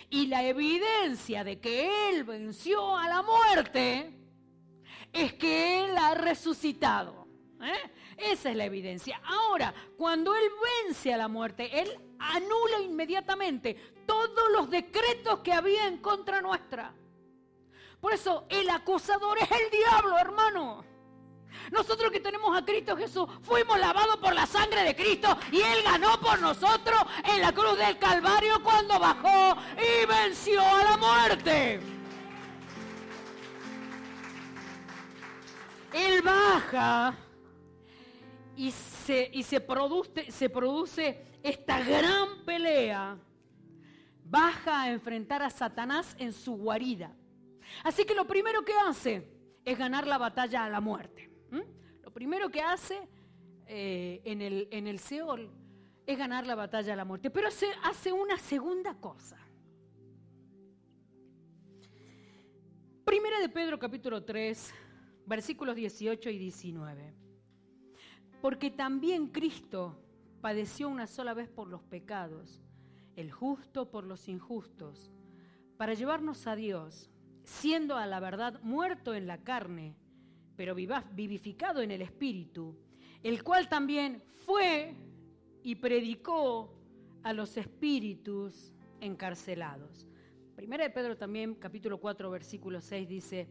Y 0.09 0.27
la 0.27 0.43
evidencia 0.43 1.43
de 1.43 1.59
que 1.59 2.09
Él 2.09 2.23
venció 2.23 2.97
a 2.97 3.07
la 3.07 3.21
muerte 3.21 4.13
es 5.13 5.33
que 5.33 5.85
Él 5.85 5.97
ha 5.97 6.13
resucitado. 6.13 7.27
¿eh? 7.61 7.91
Esa 8.17 8.51
es 8.51 8.55
la 8.55 8.65
evidencia. 8.65 9.21
Ahora, 9.23 9.73
cuando 9.97 10.35
Él 10.35 10.43
vence 10.85 11.13
a 11.13 11.17
la 11.17 11.27
muerte, 11.27 11.81
Él 11.81 11.89
anula 12.19 12.81
inmediatamente 12.81 13.75
todos 14.05 14.51
los 14.51 14.69
decretos 14.69 15.39
que 15.39 15.53
había 15.53 15.88
en 15.88 15.97
contra 15.97 16.41
nuestra. 16.41 16.93
Por 18.01 18.13
eso 18.13 18.46
el 18.50 18.67
acusador 18.70 19.38
es 19.38 19.50
el 19.51 19.70
diablo, 19.70 20.17
hermano. 20.17 20.84
Nosotros 21.72 22.12
que 22.12 22.20
tenemos 22.20 22.58
a 22.58 22.65
Cristo 22.65 22.98
Jesús 22.98 23.27
fuimos 23.41 23.79
lavados 23.79 24.17
por 24.17 24.34
la 24.34 24.46
sangre 24.46 24.84
de 24.84 24.96
Cristo 24.96 25.38
y 25.51 25.62
Él 25.62 25.84
ganó 25.84 26.20
por 26.20 26.41
nosotros 26.41 27.00
en 27.24 27.41
la 27.41 27.53
cruz 27.53 27.77
del 27.77 27.98
Calvario 27.98 28.62
cuando 28.63 29.00
bajó 29.00 29.58
y 29.77 30.05
venció 30.05 30.62
a 30.62 30.84
la 30.84 30.98
muerte. 30.98 31.79
Él 35.93 36.22
baja 36.22 37.15
y 38.55 38.72
se, 38.72 39.31
se 39.43 40.50
produce 40.50 41.25
esta 41.43 41.84
gran 41.84 42.43
pelea. 42.46 43.17
Baja 44.24 44.84
a 44.84 44.89
enfrentar 44.89 45.43
a 45.43 45.50
Satanás 45.50 46.15
en 46.17 46.31
su 46.31 46.53
guarida. 46.53 47.13
Así 47.83 48.05
que 48.05 48.15
lo 48.15 48.25
primero 48.25 48.63
que 48.63 48.73
hace 48.73 49.27
es 49.63 49.77
ganar 49.77 50.07
la 50.07 50.17
batalla 50.17 50.65
a 50.65 50.69
la 50.69 50.81
muerte. 50.81 51.29
Lo 52.01 52.11
primero 52.11 52.49
que 52.49 52.61
hace 52.61 53.07
eh, 53.67 54.21
en, 54.25 54.41
el, 54.41 54.67
en 54.71 54.87
el 54.87 54.99
Seol 54.99 55.49
es 56.05 56.17
ganar 56.17 56.45
la 56.45 56.55
batalla 56.55 56.93
a 56.93 56.95
la 56.95 57.05
muerte. 57.05 57.29
Pero 57.29 57.51
se 57.51 57.67
hace 57.83 58.11
una 58.11 58.37
segunda 58.37 58.95
cosa. 58.95 59.37
Primera 63.05 63.39
de 63.39 63.49
Pedro 63.49 63.77
capítulo 63.77 64.23
3, 64.23 64.73
versículos 65.25 65.75
18 65.75 66.29
y 66.29 66.37
19. 66.37 67.13
Porque 68.41 68.71
también 68.71 69.27
Cristo 69.27 70.01
padeció 70.41 70.89
una 70.89 71.07
sola 71.07 71.33
vez 71.33 71.49
por 71.49 71.67
los 71.67 71.83
pecados, 71.83 72.61
el 73.15 73.31
justo 73.31 73.91
por 73.91 74.05
los 74.05 74.27
injustos, 74.27 75.11
para 75.77 75.93
llevarnos 75.93 76.47
a 76.47 76.55
Dios 76.55 77.11
siendo 77.43 77.98
a 77.98 78.05
la 78.05 78.19
verdad 78.19 78.60
muerto 78.62 79.13
en 79.13 79.27
la 79.27 79.43
carne, 79.43 79.95
pero 80.55 80.75
vivificado 80.75 81.81
en 81.81 81.91
el 81.91 82.01
espíritu, 82.01 82.77
el 83.24 83.43
cual 83.43 83.67
también 83.67 84.24
fue 84.45 84.95
y 85.63 85.75
predicó 85.75 86.74
a 87.24 87.33
los 87.33 87.57
espíritus 87.57 88.74
encarcelados. 89.00 90.07
Primera 90.55 90.83
de 90.83 90.89
Pedro 90.89 91.17
también, 91.17 91.55
capítulo 91.55 92.00
4, 92.00 92.29
versículo 92.29 92.81
6 92.81 93.07
dice, 93.07 93.48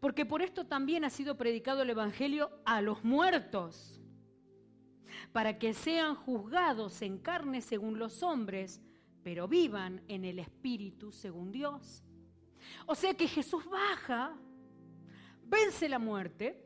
porque 0.00 0.24
por 0.24 0.42
esto 0.42 0.66
también 0.66 1.04
ha 1.04 1.10
sido 1.10 1.36
predicado 1.36 1.82
el 1.82 1.90
Evangelio 1.90 2.50
a 2.64 2.80
los 2.80 3.04
muertos, 3.04 4.00
para 5.32 5.58
que 5.58 5.74
sean 5.74 6.14
juzgados 6.14 7.02
en 7.02 7.18
carne 7.18 7.60
según 7.60 7.98
los 7.98 8.22
hombres, 8.22 8.80
pero 9.22 9.48
vivan 9.48 10.02
en 10.08 10.24
el 10.24 10.38
Espíritu 10.38 11.12
según 11.12 11.50
Dios. 11.50 12.04
O 12.86 12.94
sea 12.94 13.14
que 13.14 13.28
Jesús 13.28 13.64
baja, 13.66 14.36
vence 15.44 15.88
la 15.88 15.98
muerte, 15.98 16.64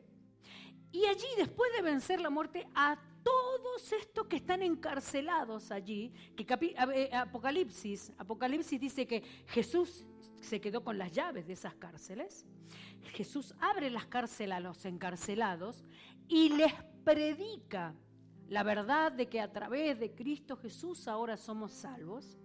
y 0.91 1.05
allí 1.05 1.27
después 1.37 1.71
de 1.75 1.81
vencer 1.81 2.21
la 2.21 2.29
muerte 2.29 2.67
a 2.75 2.97
todos 3.23 3.91
estos 3.93 4.27
que 4.27 4.35
están 4.35 4.61
encarcelados 4.61 5.71
allí, 5.71 6.13
que 6.35 6.45
eh, 6.93 7.09
Apocalipsis, 7.13 8.11
Apocalipsis 8.17 8.79
dice 8.79 9.07
que 9.07 9.23
Jesús 9.47 10.05
se 10.41 10.61
quedó 10.61 10.83
con 10.83 10.97
las 10.97 11.11
llaves 11.11 11.47
de 11.47 11.53
esas 11.53 11.73
cárceles. 11.75 12.45
Jesús 13.13 13.55
abre 13.59 13.89
las 13.89 14.05
cárceles 14.05 14.57
a 14.57 14.59
los 14.59 14.85
encarcelados 14.85 15.83
y 16.27 16.49
les 16.49 16.73
predica 17.03 17.95
la 18.49 18.63
verdad 18.63 19.11
de 19.11 19.27
que 19.27 19.41
a 19.41 19.51
través 19.51 19.99
de 19.99 20.13
Cristo 20.13 20.57
Jesús 20.57 21.07
ahora 21.07 21.37
somos 21.37 21.71
salvos. 21.71 22.37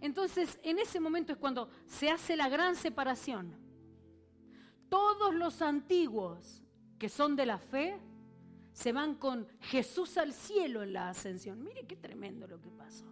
Entonces, 0.00 0.58
en 0.62 0.78
ese 0.78 1.00
momento 1.00 1.32
es 1.32 1.38
cuando 1.38 1.68
se 1.86 2.10
hace 2.10 2.36
la 2.36 2.48
gran 2.48 2.76
separación. 2.76 3.54
Todos 4.88 5.34
los 5.34 5.62
antiguos 5.62 6.62
que 6.98 7.08
son 7.08 7.36
de 7.36 7.46
la 7.46 7.58
fe 7.58 7.98
se 8.72 8.92
van 8.92 9.14
con 9.14 9.48
Jesús 9.60 10.16
al 10.18 10.32
cielo 10.32 10.82
en 10.82 10.92
la 10.92 11.08
ascensión. 11.08 11.62
Mire 11.62 11.86
qué 11.86 11.96
tremendo 11.96 12.46
lo 12.46 12.60
que 12.60 12.70
pasó. 12.70 13.06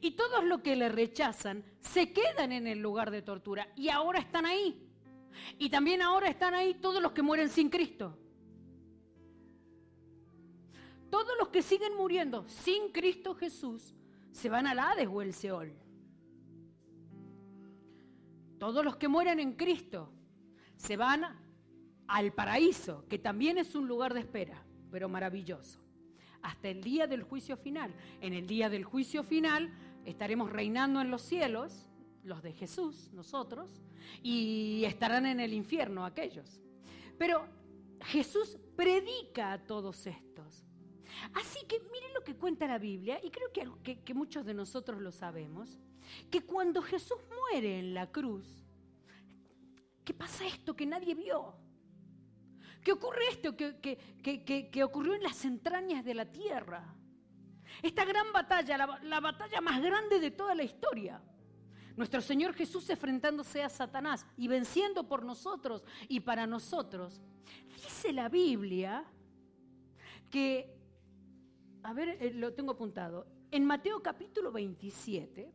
Y 0.00 0.12
todos 0.12 0.44
los 0.44 0.60
que 0.60 0.76
le 0.76 0.88
rechazan 0.88 1.64
se 1.80 2.12
quedan 2.12 2.52
en 2.52 2.66
el 2.66 2.78
lugar 2.78 3.10
de 3.10 3.22
tortura 3.22 3.68
y 3.74 3.88
ahora 3.88 4.20
están 4.20 4.46
ahí. 4.46 4.88
Y 5.58 5.70
también 5.70 6.02
ahora 6.02 6.28
están 6.28 6.54
ahí 6.54 6.74
todos 6.74 7.02
los 7.02 7.12
que 7.12 7.22
mueren 7.22 7.48
sin 7.48 7.68
Cristo. 7.68 8.16
Todos 11.10 11.32
los 11.38 11.48
que 11.48 11.62
siguen 11.62 11.96
muriendo 11.96 12.46
sin 12.48 12.92
Cristo 12.92 13.34
Jesús 13.34 13.94
se 14.30 14.48
van 14.48 14.66
al 14.66 14.78
Hades 14.78 15.08
o 15.10 15.22
el 15.22 15.32
Seol. 15.34 15.74
Todos 18.58 18.84
los 18.84 18.96
que 18.96 19.08
mueren 19.08 19.40
en 19.40 19.52
Cristo 19.52 20.12
se 20.76 20.96
van 20.96 21.24
al 22.06 22.32
paraíso, 22.32 23.06
que 23.08 23.18
también 23.18 23.58
es 23.58 23.74
un 23.74 23.86
lugar 23.86 24.14
de 24.14 24.20
espera 24.20 24.64
pero 24.90 25.08
maravilloso. 25.08 25.80
Hasta 26.42 26.68
el 26.68 26.82
día 26.82 27.06
del 27.06 27.22
juicio 27.22 27.56
final. 27.56 27.94
En 28.20 28.32
el 28.32 28.46
día 28.46 28.68
del 28.70 28.84
juicio 28.84 29.22
final 29.22 29.72
estaremos 30.04 30.50
reinando 30.50 31.00
en 31.00 31.10
los 31.10 31.22
cielos, 31.22 31.90
los 32.24 32.42
de 32.42 32.52
Jesús, 32.52 33.10
nosotros, 33.12 33.82
y 34.22 34.84
estarán 34.84 35.26
en 35.26 35.40
el 35.40 35.52
infierno 35.52 36.04
aquellos. 36.04 36.60
Pero 37.18 37.46
Jesús 38.00 38.56
predica 38.76 39.52
a 39.52 39.58
todos 39.58 40.06
estos. 40.06 40.64
Así 41.34 41.66
que 41.66 41.80
miren 41.80 42.14
lo 42.14 42.22
que 42.22 42.36
cuenta 42.36 42.66
la 42.66 42.78
Biblia, 42.78 43.20
y 43.22 43.30
creo 43.30 43.52
que, 43.52 44.00
que, 44.02 44.14
muchos 44.14 44.44
de 44.44 44.54
nosotros 44.54 45.00
lo 45.00 45.12
sabemos, 45.12 45.78
que 46.30 46.42
cuando 46.42 46.82
Jesús 46.82 47.18
muere 47.28 47.78
en 47.78 47.94
la 47.94 48.10
cruz, 48.10 48.46
¿qué 50.04 50.14
pasa 50.14 50.46
esto 50.46 50.74
que 50.74 50.86
nadie 50.86 51.14
vio? 51.14 51.54
¿Qué 52.82 52.92
ocurre 52.92 53.28
esto 53.30 53.56
que, 53.56 54.82
ocurrió 54.82 55.14
en 55.14 55.22
las 55.22 55.44
entrañas 55.44 56.04
de 56.04 56.14
la 56.14 56.24
tierra. 56.24 56.94
Esta 57.82 58.04
gran 58.04 58.32
batalla, 58.32 58.78
la, 58.78 59.00
la 59.02 59.20
batalla 59.20 59.60
más 59.60 59.82
grande 59.82 60.20
de 60.20 60.30
toda 60.30 60.54
la 60.54 60.62
historia. 60.62 61.20
Nuestro 61.96 62.20
Señor 62.20 62.54
Jesús 62.54 62.88
enfrentándose 62.88 63.62
a 63.62 63.68
Satanás 63.68 64.24
y 64.36 64.48
venciendo 64.48 65.06
por 65.06 65.24
nosotros 65.24 65.84
y 66.08 66.20
para 66.20 66.46
nosotros. 66.46 67.20
Dice 67.74 68.12
la 68.12 68.28
Biblia 68.28 69.04
que, 70.30 70.77
a 71.82 71.92
ver, 71.92 72.18
eh, 72.20 72.32
lo 72.34 72.52
tengo 72.54 72.72
apuntado, 72.72 73.26
en 73.50 73.64
Mateo 73.64 74.02
capítulo 74.02 74.52
27, 74.52 75.52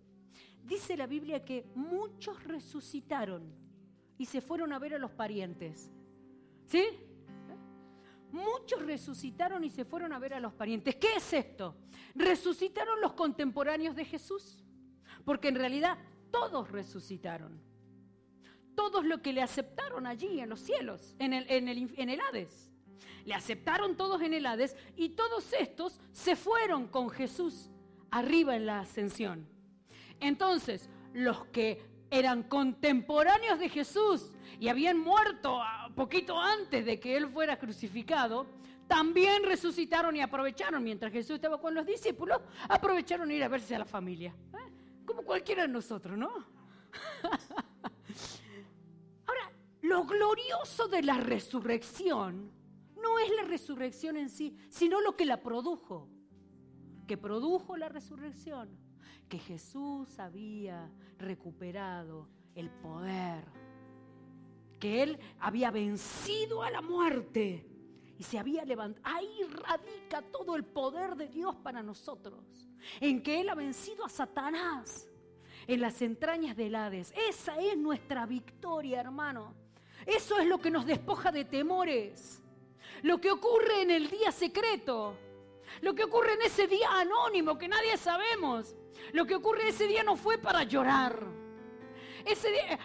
dice 0.63 0.97
la 0.97 1.07
Biblia 1.07 1.43
que 1.43 1.65
muchos 1.75 2.43
resucitaron 2.43 3.53
y 4.17 4.25
se 4.25 4.41
fueron 4.41 4.73
a 4.73 4.79
ver 4.79 4.95
a 4.95 4.99
los 4.99 5.11
parientes. 5.11 5.91
¿Sí? 6.65 6.83
Muchos 8.31 8.83
resucitaron 8.83 9.63
y 9.63 9.69
se 9.69 9.85
fueron 9.85 10.11
a 10.11 10.19
ver 10.19 10.33
a 10.33 10.39
los 10.39 10.53
parientes. 10.53 10.95
¿Qué 10.95 11.17
es 11.17 11.33
esto? 11.33 11.75
Resucitaron 12.15 12.99
los 12.99 13.13
contemporáneos 13.13 13.95
de 13.95 14.05
Jesús, 14.05 14.63
porque 15.23 15.49
en 15.49 15.55
realidad 15.55 15.99
todos 16.31 16.71
resucitaron. 16.71 17.61
Todos 18.75 19.05
los 19.05 19.19
que 19.19 19.33
le 19.33 19.43
aceptaron 19.43 20.07
allí 20.07 20.39
en 20.39 20.49
los 20.49 20.61
cielos, 20.61 21.15
en 21.19 21.33
el, 21.33 21.45
en 21.47 21.67
el, 21.67 21.93
en 21.95 22.09
el 22.09 22.19
Hades. 22.21 22.72
Le 23.25 23.33
aceptaron 23.33 23.95
todos 23.95 24.21
en 24.21 24.33
el 24.33 24.45
Hades 24.45 24.75
y 24.95 25.09
todos 25.09 25.53
estos 25.53 25.99
se 26.11 26.35
fueron 26.35 26.87
con 26.87 27.09
Jesús 27.09 27.69
arriba 28.11 28.55
en 28.55 28.65
la 28.65 28.81
ascensión. 28.81 29.47
Entonces, 30.19 30.89
los 31.13 31.45
que 31.47 31.81
eran 32.11 32.43
contemporáneos 32.43 33.59
de 33.59 33.69
Jesús 33.69 34.31
y 34.59 34.67
habían 34.67 34.99
muerto 34.99 35.61
poquito 35.95 36.39
antes 36.39 36.85
de 36.85 36.99
que 36.99 37.17
Él 37.17 37.27
fuera 37.27 37.57
crucificado, 37.57 38.45
también 38.87 39.43
resucitaron 39.43 40.15
y 40.15 40.21
aprovecharon, 40.21 40.83
mientras 40.83 41.11
Jesús 41.11 41.35
estaba 41.35 41.59
con 41.59 41.73
los 41.73 41.85
discípulos, 41.85 42.39
aprovecharon 42.69 43.31
ir 43.31 43.43
a 43.43 43.47
verse 43.47 43.75
a 43.75 43.79
la 43.79 43.85
familia. 43.85 44.35
¿eh? 44.53 44.71
Como 45.05 45.23
cualquiera 45.23 45.63
de 45.63 45.69
nosotros, 45.69 46.17
¿no? 46.17 46.29
Ahora, 49.25 49.51
lo 49.81 50.03
glorioso 50.03 50.87
de 50.87 51.01
la 51.01 51.17
resurrección 51.17 52.51
no 53.03 53.19
es 53.19 53.29
la 53.35 53.43
resurrección 53.43 54.17
en 54.17 54.29
sí, 54.29 54.57
sino 54.69 55.01
lo 55.01 55.15
que 55.15 55.25
la 55.25 55.43
produjo, 55.43 56.09
que 57.05 57.17
produjo 57.17 57.77
la 57.77 57.89
resurrección 57.89 58.83
que 59.33 59.39
Jesús 59.39 60.19
había 60.19 60.91
recuperado 61.17 62.29
el 62.53 62.69
poder, 62.69 63.43
que 64.79 65.01
Él 65.01 65.19
había 65.39 65.71
vencido 65.71 66.61
a 66.61 66.69
la 66.69 66.81
muerte 66.81 67.67
y 68.17 68.23
se 68.23 68.37
había 68.37 68.63
levantado. 68.63 69.15
Ahí 69.15 69.43
radica 69.43 70.21
todo 70.21 70.55
el 70.55 70.63
poder 70.63 71.15
de 71.15 71.29
Dios 71.29 71.55
para 71.55 71.81
nosotros, 71.81 72.69
en 72.99 73.23
que 73.23 73.41
Él 73.41 73.49
ha 73.49 73.55
vencido 73.55 74.05
a 74.05 74.09
Satanás 74.09 75.09
en 75.65 75.81
las 75.81 76.01
entrañas 76.01 76.55
del 76.55 76.75
Hades. 76.75 77.11
Esa 77.27 77.57
es 77.59 77.75
nuestra 77.75 78.27
victoria, 78.27 78.99
hermano. 78.99 79.55
Eso 80.05 80.37
es 80.37 80.45
lo 80.45 80.59
que 80.59 80.69
nos 80.69 80.85
despoja 80.85 81.31
de 81.31 81.45
temores. 81.45 82.42
Lo 83.01 83.19
que 83.19 83.31
ocurre 83.31 83.81
en 83.81 83.91
el 83.91 84.09
día 84.09 84.31
secreto. 84.31 85.17
Lo 85.81 85.93
que 85.93 86.03
ocurre 86.03 86.33
en 86.33 86.43
ese 86.43 86.67
día 86.67 86.87
anónimo 86.91 87.57
que 87.57 87.67
nadie 87.67 87.97
sabemos. 87.97 88.75
Lo 89.11 89.25
que 89.25 89.35
ocurre 89.35 89.69
ese 89.69 89.87
día 89.87 90.03
no 90.03 90.15
fue 90.15 90.37
para 90.37 90.63
llorar. 90.63 91.19
Ese 92.25 92.49
día, 92.51 92.79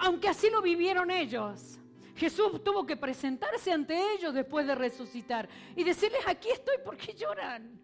aunque 0.00 0.28
así 0.28 0.50
lo 0.50 0.60
vivieron 0.60 1.10
ellos, 1.10 1.78
Jesús 2.14 2.62
tuvo 2.62 2.84
que 2.84 2.96
presentarse 2.96 3.72
ante 3.72 3.98
ellos 4.14 4.34
después 4.34 4.66
de 4.66 4.74
resucitar 4.74 5.48
y 5.74 5.82
decirles, 5.82 6.20
aquí 6.26 6.50
estoy 6.50 6.76
porque 6.84 7.14
lloran. 7.14 7.80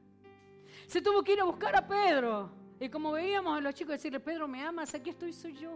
Se 0.86 1.00
tuvo 1.00 1.22
que 1.22 1.32
ir 1.32 1.40
a 1.40 1.44
buscar 1.44 1.74
a 1.76 1.86
Pedro. 1.86 2.50
Y 2.78 2.88
como 2.88 3.12
veíamos 3.12 3.56
a 3.56 3.60
los 3.60 3.74
chicos 3.74 3.92
decirle, 3.92 4.20
Pedro, 4.20 4.46
¿me 4.46 4.62
amas? 4.62 4.94
Aquí 4.94 5.10
estoy, 5.10 5.32
soy 5.32 5.54
yo. 5.54 5.72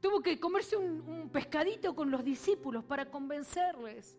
Tuvo 0.00 0.20
que 0.20 0.38
comerse 0.40 0.76
un, 0.76 1.00
un 1.02 1.30
pescadito 1.30 1.94
con 1.94 2.10
los 2.10 2.24
discípulos 2.24 2.84
para 2.84 3.08
convencerles 3.08 4.18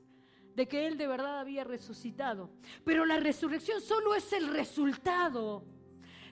de 0.56 0.68
que 0.68 0.88
Él 0.88 0.98
de 0.98 1.08
verdad 1.08 1.40
había 1.40 1.64
resucitado. 1.64 2.50
Pero 2.84 3.06
la 3.06 3.20
resurrección 3.20 3.82
solo 3.82 4.16
es 4.16 4.32
el 4.34 4.48
resultado 4.48 5.64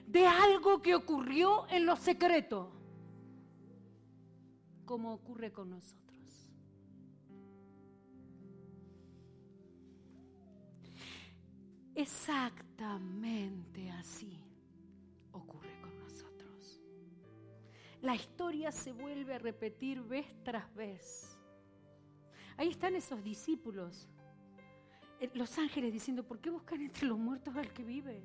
de 0.06 0.26
algo 0.26 0.82
que 0.82 0.94
ocurrió 0.94 1.66
en 1.68 1.86
lo 1.86 1.96
secreto, 1.96 2.72
como 4.84 5.12
ocurre 5.12 5.52
con 5.52 5.70
nosotros. 5.70 6.00
Exactamente 11.94 13.90
así 13.90 14.42
ocurre 15.32 15.80
con 15.80 15.98
nosotros. 15.98 16.80
La 18.00 18.14
historia 18.14 18.72
se 18.72 18.92
vuelve 18.92 19.34
a 19.34 19.38
repetir 19.38 20.00
vez 20.00 20.26
tras 20.42 20.74
vez. 20.74 21.39
Ahí 22.60 22.68
están 22.68 22.94
esos 22.94 23.24
discípulos, 23.24 24.06
eh, 25.18 25.30
los 25.32 25.56
ángeles 25.56 25.94
diciendo, 25.94 26.22
¿por 26.22 26.40
qué 26.40 26.50
buscan 26.50 26.82
entre 26.82 27.06
los 27.06 27.18
muertos 27.18 27.56
al 27.56 27.72
que 27.72 27.82
vive? 27.82 28.22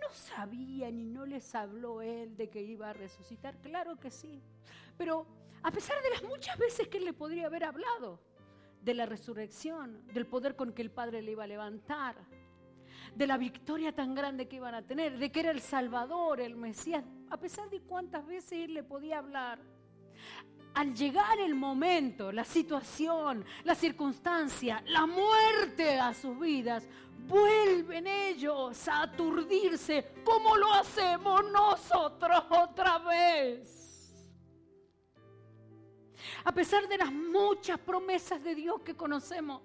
¿No 0.00 0.08
sabían 0.14 0.98
y 0.98 1.04
no 1.04 1.26
les 1.26 1.54
habló 1.54 2.00
él 2.00 2.38
de 2.38 2.48
que 2.48 2.62
iba 2.62 2.88
a 2.88 2.94
resucitar? 2.94 3.54
Claro 3.58 4.00
que 4.00 4.10
sí. 4.10 4.42
Pero 4.96 5.26
a 5.62 5.70
pesar 5.70 6.02
de 6.02 6.08
las 6.08 6.22
muchas 6.22 6.56
veces 6.56 6.88
que 6.88 6.96
él 6.96 7.04
le 7.04 7.12
podría 7.12 7.48
haber 7.48 7.64
hablado 7.64 8.18
de 8.80 8.94
la 8.94 9.04
resurrección, 9.04 10.06
del 10.06 10.26
poder 10.26 10.56
con 10.56 10.72
que 10.72 10.80
el 10.80 10.90
Padre 10.90 11.20
le 11.20 11.32
iba 11.32 11.44
a 11.44 11.46
levantar, 11.46 12.16
de 13.14 13.26
la 13.26 13.36
victoria 13.36 13.94
tan 13.94 14.14
grande 14.14 14.48
que 14.48 14.56
iban 14.56 14.74
a 14.74 14.86
tener, 14.86 15.18
de 15.18 15.30
que 15.30 15.40
era 15.40 15.50
el 15.50 15.60
Salvador, 15.60 16.40
el 16.40 16.56
Mesías, 16.56 17.04
a 17.28 17.36
pesar 17.36 17.68
de 17.68 17.82
cuántas 17.82 18.26
veces 18.26 18.52
él 18.52 18.72
le 18.72 18.84
podía 18.84 19.18
hablar, 19.18 19.60
al 20.74 20.94
llegar 20.94 21.38
el 21.38 21.54
momento, 21.54 22.32
la 22.32 22.44
situación, 22.44 23.44
la 23.62 23.74
circunstancia, 23.74 24.82
la 24.86 25.06
muerte 25.06 25.98
a 25.98 26.12
sus 26.12 26.38
vidas, 26.38 26.86
vuelven 27.26 28.06
ellos 28.06 28.86
a 28.88 29.02
aturdirse 29.02 30.12
como 30.24 30.56
lo 30.56 30.72
hacemos 30.74 31.42
nosotros 31.50 32.44
otra 32.50 32.98
vez. 32.98 34.14
A 36.44 36.52
pesar 36.52 36.88
de 36.88 36.98
las 36.98 37.12
muchas 37.12 37.78
promesas 37.78 38.42
de 38.42 38.54
Dios 38.54 38.80
que 38.82 38.96
conocemos, 38.96 39.62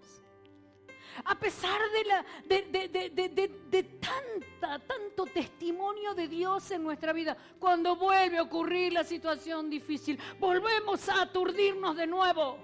a 1.25 1.35
pesar 1.37 1.79
de, 1.91 2.05
la, 2.05 2.25
de, 2.47 3.83
tanta, 3.99 4.79
tanto 4.79 5.25
testimonio 5.25 6.13
de 6.13 6.27
Dios 6.27 6.71
en 6.71 6.83
nuestra 6.83 7.13
vida, 7.13 7.37
cuando 7.59 7.95
vuelve 7.95 8.37
a 8.37 8.43
ocurrir 8.43 8.93
la 8.93 9.03
situación 9.03 9.69
difícil, 9.69 10.19
volvemos 10.39 11.07
a 11.09 11.23
aturdirnos 11.23 11.95
de 11.95 12.07
nuevo. 12.07 12.57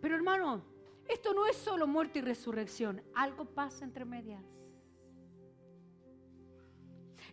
Pero 0.00 0.14
hermano, 0.14 0.62
esto 1.08 1.34
no 1.34 1.46
es 1.46 1.56
solo 1.56 1.86
muerte 1.86 2.20
y 2.20 2.22
resurrección, 2.22 3.02
algo 3.14 3.44
pasa 3.44 3.84
entre 3.84 4.04
medias. 4.04 4.44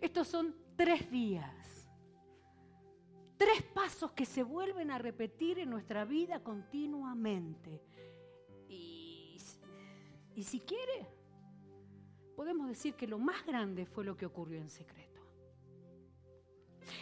Estos 0.02 0.28
son 0.28 0.56
tres 0.76 1.10
días, 1.10 1.88
tres 3.38 3.64
pasos 3.64 4.12
que 4.12 4.26
se 4.26 4.44
vuelven 4.44 4.92
a 4.92 4.98
repetir 4.98 5.60
en 5.60 5.70
nuestra 5.70 6.06
vida 6.06 6.44
continuamente. 6.44 7.82
Y, 10.38 10.44
si 10.44 10.60
quiere, 10.60 11.08
podemos 12.36 12.68
decir 12.68 12.94
que 12.94 13.08
lo 13.08 13.18
más 13.18 13.44
grande 13.44 13.88
fue 13.88 14.06
lo 14.06 14.16
que 14.16 14.28
ocurrió 14.28 14.60
en 14.60 14.70
secreto. 14.70 15.20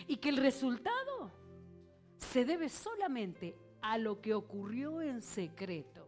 Y 0.07 0.15
que 0.15 0.29
el 0.29 0.37
resultado 0.37 1.33
se 2.17 2.45
debe 2.45 2.69
solamente 2.69 3.57
a 3.81 3.97
lo 3.97 4.21
que 4.21 4.33
ocurrió 4.33 5.01
en 5.01 5.21
secreto. 5.21 6.07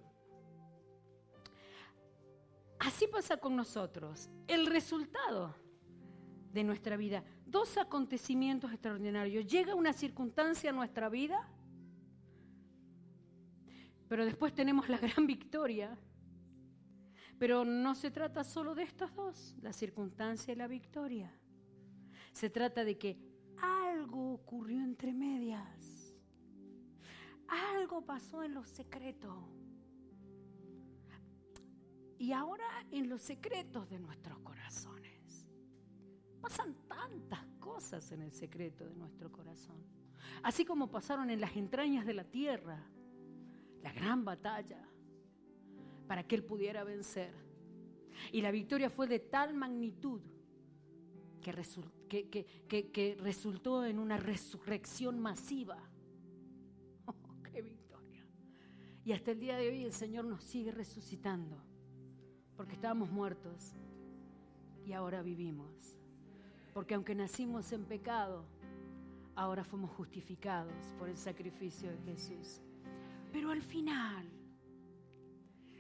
Así 2.80 3.08
pasa 3.08 3.36
con 3.36 3.58
nosotros. 3.58 4.30
El 4.48 4.66
resultado 4.66 5.54
de 6.54 6.64
nuestra 6.64 6.96
vida, 6.96 7.26
dos 7.46 7.78
acontecimientos 7.78 8.72
extraordinarios. 8.72 9.46
Llega 9.46 9.76
una 9.76 9.92
circunstancia 9.92 10.70
a 10.70 10.74
nuestra 10.74 11.10
vida, 11.10 11.46
pero 14.08 14.24
después 14.24 14.54
tenemos 14.54 14.88
la 14.88 14.98
gran 14.98 15.28
victoria. 15.28 16.00
Pero 17.40 17.64
no 17.66 17.94
se 17.96 18.12
trata 18.12 18.44
solo 18.44 18.74
de 18.74 18.84
estos 18.84 19.14
dos, 19.14 19.56
la 19.62 19.72
circunstancia 19.72 20.54
y 20.54 20.56
la 20.56 20.68
victoria. 20.68 21.32
Se 22.32 22.50
trata 22.50 22.84
de 22.84 22.98
que 22.98 23.20
algo 23.62 24.34
ocurrió 24.34 24.84
entre 24.84 25.14
medias. 25.14 26.16
Algo 27.48 28.06
pasó 28.06 28.44
en 28.44 28.54
lo 28.54 28.66
secreto 28.66 29.50
y 32.20 32.32
ahora 32.32 32.66
en 32.92 33.10
los 33.10 33.22
secretos 33.22 33.90
de 33.90 34.00
nuestros 34.00 34.40
corazones. 34.40 35.48
Pasan 36.42 36.76
tantas 36.88 37.46
cosas 37.60 38.12
en 38.12 38.22
el 38.22 38.32
secreto 38.32 38.86
de 38.86 38.96
nuestro 38.96 39.32
corazón. 39.32 39.84
Así 40.44 40.66
como 40.66 40.90
pasaron 40.90 41.30
en 41.30 41.40
las 41.40 41.56
entrañas 41.56 42.06
de 42.06 42.14
la 42.14 42.24
tierra, 42.24 42.84
la 43.82 43.92
gran 43.92 44.26
batalla 44.26 44.87
para 46.08 46.24
que 46.24 46.36
Él 46.36 46.44
pudiera 46.44 46.84
vencer. 46.84 47.34
Y 48.32 48.42
la 48.42 48.52
victoria 48.52 48.90
fue 48.90 49.08
de 49.08 49.20
tal 49.20 49.54
magnitud 49.54 50.22
que, 51.42 52.30
que, 52.68 53.18
resultó 53.22 53.86
en 53.86 54.00
una 54.00 54.18
resurrección 54.18 55.20
masiva. 55.20 55.78
Oh, 57.06 57.44
¡Qué 57.44 57.62
victoria! 57.62 58.26
Y 59.06 59.14
hasta 59.14 59.32
el 59.32 59.40
día 59.40 59.56
de 59.58 59.70
hoy 59.70 59.84
el 59.84 59.94
Señor 59.94 60.26
nos 60.26 60.44
sigue 60.44 60.72
resucitando 60.72 61.64
porque 62.58 62.74
estábamos 62.74 63.10
muertos 63.12 63.76
y 64.86 64.92
ahora 64.94 65.22
vivimos. 65.22 65.96
Porque 66.74 66.96
aunque 66.96 67.16
nacimos 67.16 67.72
en 67.72 67.86
pecado, 67.86 68.46
ahora 69.36 69.64
fuimos 69.64 69.92
justificados 69.92 70.94
por 70.98 71.08
el 71.08 71.18
sacrificio 71.18 71.92
de 71.92 71.98
Jesús. 72.00 72.62
Pero 73.32 73.52
al 73.52 73.62
final 73.62 74.28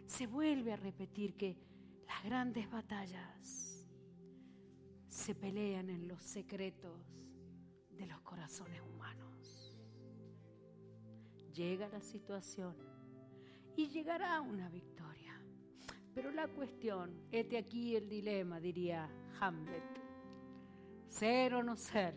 se 0.07 0.25
vuelve 0.25 0.73
a 0.73 0.77
repetir 0.77 1.35
que 1.35 1.57
las 2.07 2.23
grandes 2.23 2.69
batallas 2.71 3.85
se 5.07 5.35
pelean 5.35 5.89
en 5.89 6.07
los 6.07 6.23
secretos 6.23 6.97
de 7.91 8.07
los 8.07 8.21
corazones 8.21 8.81
humanos. 8.81 9.77
Llega 11.53 11.89
la 11.89 12.01
situación 12.01 12.75
y 13.75 13.87
llegará 13.87 14.39
una 14.41 14.69
victoria. 14.69 15.41
Pero 16.15 16.31
la 16.31 16.47
cuestión, 16.47 17.27
este 17.31 17.57
aquí 17.57 17.95
el 17.95 18.09
dilema, 18.09 18.59
diría 18.59 19.09
Hamlet, 19.39 19.83
ser 21.07 21.53
o 21.53 21.63
no 21.63 21.75
ser. 21.75 22.15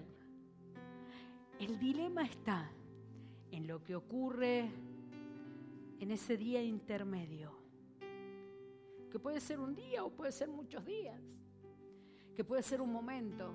El 1.59 1.79
dilema 1.79 2.23
está 2.23 2.71
en 3.51 3.67
lo 3.67 3.83
que 3.83 3.97
ocurre 3.97 4.71
en 5.99 6.11
ese 6.11 6.39
día 6.39 6.63
intermedio, 6.63 7.60
que 9.11 9.19
puede 9.19 9.41
ser 9.41 9.59
un 9.59 9.75
día 9.75 10.05
o 10.05 10.11
puede 10.11 10.33
ser 10.33 10.49
muchos 10.49 10.85
días, 10.85 11.21
que 12.35 12.45
puede 12.45 12.63
ser 12.63 12.81
un 12.81 12.93
momento 12.93 13.53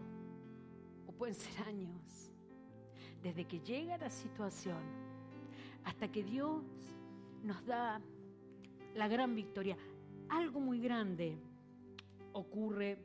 o 1.07 1.11
pueden 1.11 1.35
ser 1.35 1.67
años, 1.67 2.31
desde 3.21 3.45
que 3.45 3.59
llega 3.59 3.97
la 3.97 4.09
situación 4.09 4.83
hasta 5.83 6.11
que 6.11 6.23
Dios 6.23 6.63
nos 7.43 7.65
da 7.65 8.01
la 8.95 9.07
gran 9.07 9.35
victoria 9.35 9.77
algo 10.29 10.59
muy 10.59 10.79
grande 10.79 11.37
ocurre 12.33 12.97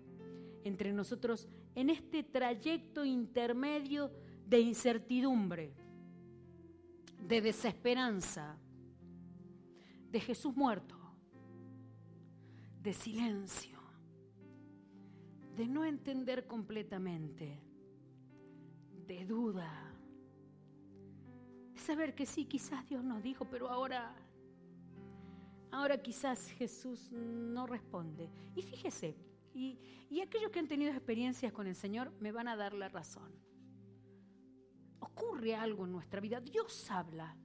entre 0.65 0.93
nosotros 0.93 1.49
en 1.75 1.91
este 1.91 2.23
trayecto 2.23 3.05
intermedio 3.05 4.11
de 4.47 4.61
incertidumbre, 4.61 5.73
de 7.29 7.41
desesperanza, 7.41 8.59
de 10.11 10.21
Jesús 10.21 10.57
muerto, 10.57 11.00
de 12.83 12.93
silencio, 12.93 13.79
de 15.57 15.67
no 15.67 15.85
entender 15.85 16.47
completamente, 16.47 17.61
de 19.07 19.27
duda, 19.27 19.93
de 21.73 21.79
saber 21.79 22.15
que 22.15 22.27
sí, 22.27 22.47
quizás 22.47 22.89
Dios 22.89 23.05
nos 23.05 23.23
dijo, 23.23 23.45
pero 23.45 23.69
ahora 23.69 24.15
Ahora 25.73 25.99
quizás 25.99 26.51
Jesús 26.53 27.11
no 27.13 27.67
responde. 27.67 28.31
Y 28.55 28.63
fíjese, 28.63 29.17
y, 29.55 29.79
aquellos 30.21 30.51
que 30.51 30.59
han 30.59 30.69
tenido 30.69 30.91
experiencias 30.91 31.53
con 31.53 31.67
el 31.67 31.75
Señor 31.75 32.13
me 32.21 32.33
van 32.33 32.49
a 32.49 32.57
dar 32.57 32.75
la 32.75 32.89
razón. 32.89 33.33
Ocurre 34.99 35.55
algo 35.55 35.85
en 35.85 35.93
nuestra 35.93 36.21
vida, 36.21 36.41
Dios 36.41 36.91
habla, 36.91 37.37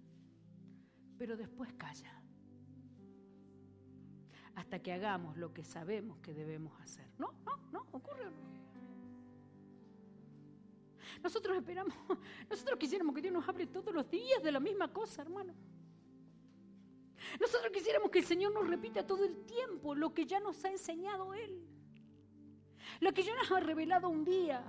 pero 1.17 1.37
después 1.37 1.71
calla. 1.73 2.21
Hasta 4.55 4.79
que 4.81 4.93
hagamos 4.93 5.37
lo 5.37 5.53
que 5.53 5.63
sabemos 5.63 6.17
que 6.19 6.33
debemos 6.33 6.79
hacer. 6.81 7.05
No, 7.17 7.33
no, 7.45 7.57
no, 7.71 7.85
ocurre. 7.91 8.25
Nosotros 11.21 11.57
esperamos, 11.57 11.93
nosotros 12.49 12.79
quisiéramos 12.79 13.15
que 13.15 13.21
Dios 13.21 13.33
nos 13.33 13.47
hable 13.47 13.67
todos 13.67 13.93
los 13.93 14.09
días 14.09 14.41
de 14.43 14.51
la 14.51 14.59
misma 14.59 14.91
cosa, 14.91 15.21
hermano. 15.21 15.53
Nosotros 17.39 17.71
quisiéramos 17.71 18.11
que 18.11 18.19
el 18.19 18.25
Señor 18.25 18.53
nos 18.53 18.67
repita 18.67 19.05
todo 19.05 19.25
el 19.25 19.45
tiempo 19.45 19.95
lo 19.95 20.13
que 20.13 20.25
ya 20.25 20.39
nos 20.39 20.63
ha 20.63 20.69
enseñado 20.69 21.33
Él. 21.33 21.65
Lo 22.99 23.13
que 23.13 23.23
ya 23.23 23.35
nos 23.35 23.51
ha 23.51 23.59
revelado 23.59 24.09
un 24.09 24.23
día. 24.23 24.63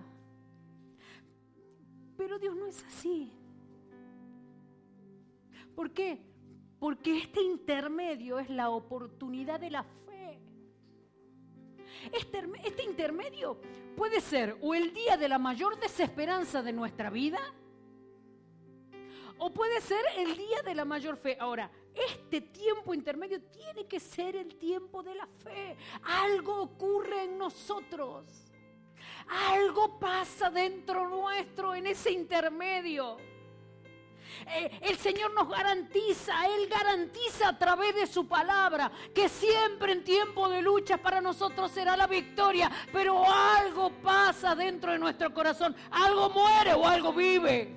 Pero 2.17 2.39
Dios 2.39 2.57
no 2.57 2.67
es 2.67 2.83
así. 2.85 3.33
¿Por 5.75 5.93
qué? 5.93 6.19
Porque 6.79 7.19
este 7.19 7.43
intermedio 7.43 8.39
es 8.39 8.51
la 8.51 8.71
oportunidad 8.71 9.59
de 9.61 9.71
la 9.71 9.83
fe. 9.83 10.41
Este, 12.13 12.43
este 12.65 12.83
intermedio 12.85 13.59
puede 13.97 14.21
ser 14.21 14.57
o 14.61 14.75
el 14.75 14.93
día 14.93 15.17
de 15.17 15.29
la 15.29 15.39
mayor 15.39 15.81
desesperanza 15.81 16.63
de 16.63 16.73
nuestra 16.73 17.11
vida, 17.11 17.41
o 19.39 19.53
puede 19.53 19.81
ser 19.81 20.03
el 20.17 20.37
día 20.37 20.63
de 20.63 20.75
la 20.75 20.85
mayor 20.85 21.17
fe. 21.17 21.37
Ahora, 21.39 21.71
este 21.95 22.41
tiempo 22.41 22.95
intermedio 22.95 23.41
tiene 23.43 23.87
que 23.87 24.01
ser 24.01 24.37
el 24.37 24.57
tiempo 24.57 25.03
de 25.03 25.15
la 25.15 25.27
fe. 25.27 25.77
Algo 26.03 26.63
ocurre 26.63 27.25
en 27.25 27.39
nosotros. 27.39 28.27
Algo 29.29 29.99
pasa 29.99 30.51
dentro 30.51 31.09
nuestro 31.09 31.75
en 31.75 31.87
ese 31.87 32.13
intermedio. 32.13 33.17
Eh, 34.49 34.79
el 34.83 34.97
Señor 34.99 35.33
nos 35.33 35.49
garantiza, 35.49 36.47
Él 36.47 36.69
garantiza 36.69 37.49
a 37.49 37.59
través 37.59 37.95
de 37.95 38.07
su 38.07 38.27
palabra 38.27 38.91
que 39.15 39.29
siempre 39.29 39.93
en 39.93 40.05
tiempo 40.05 40.49
de 40.49 40.63
lucha 40.63 40.99
para 40.99 41.21
nosotros 41.21 41.71
será 41.71 41.97
la 41.97 42.07
victoria, 42.07 42.71
pero 42.93 43.25
algo 43.31 43.91
pasa 44.03 44.55
dentro 44.55 44.93
de 44.93 44.99
nuestro 44.99 45.33
corazón, 45.33 45.75
algo 45.91 46.31
muere 46.31 46.75
o 46.75 46.87
algo 46.87 47.13
vive. 47.13 47.75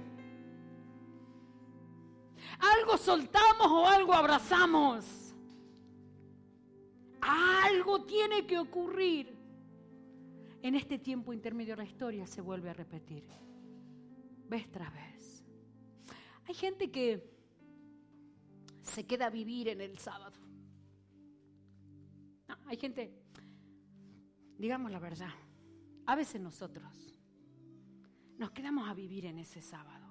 Algo 2.59 2.97
soltamos 2.97 3.67
o 3.67 3.87
algo 3.87 4.13
abrazamos. 4.13 5.33
Algo 7.21 8.03
tiene 8.03 8.45
que 8.45 8.57
ocurrir. 8.57 9.37
En 10.61 10.75
este 10.75 10.99
tiempo 10.99 11.31
intermedio 11.31 11.75
la 11.75 11.85
historia 11.85 12.27
se 12.27 12.41
vuelve 12.41 12.69
a 12.69 12.73
repetir. 12.73 13.23
Vez 14.49 14.69
tras 14.71 14.93
vez. 14.93 15.08
Hay 16.49 16.55
gente 16.55 16.89
que 16.89 17.23
se 18.81 19.05
queda 19.05 19.27
a 19.27 19.29
vivir 19.29 19.67
en 19.67 19.81
el 19.81 19.99
sábado. 19.99 20.39
hay 22.65 22.75
gente, 22.75 23.13
digamos 24.57 24.91
la 24.91 24.97
verdad, 24.97 25.29
a 26.07 26.15
veces 26.15 26.41
nosotros 26.41 26.91
nos 28.39 28.49
quedamos 28.49 28.89
a 28.89 28.95
vivir 28.95 29.27
en 29.27 29.37
ese 29.37 29.61
sábado. 29.61 30.07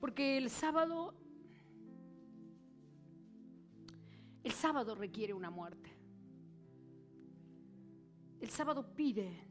Porque 0.00 0.36
el 0.36 0.50
sábado, 0.50 1.14
el 4.42 4.50
sábado 4.50 4.96
requiere 4.96 5.32
una 5.32 5.50
muerte. 5.50 5.96
El 8.40 8.50
sábado 8.50 8.96
pide 8.96 9.46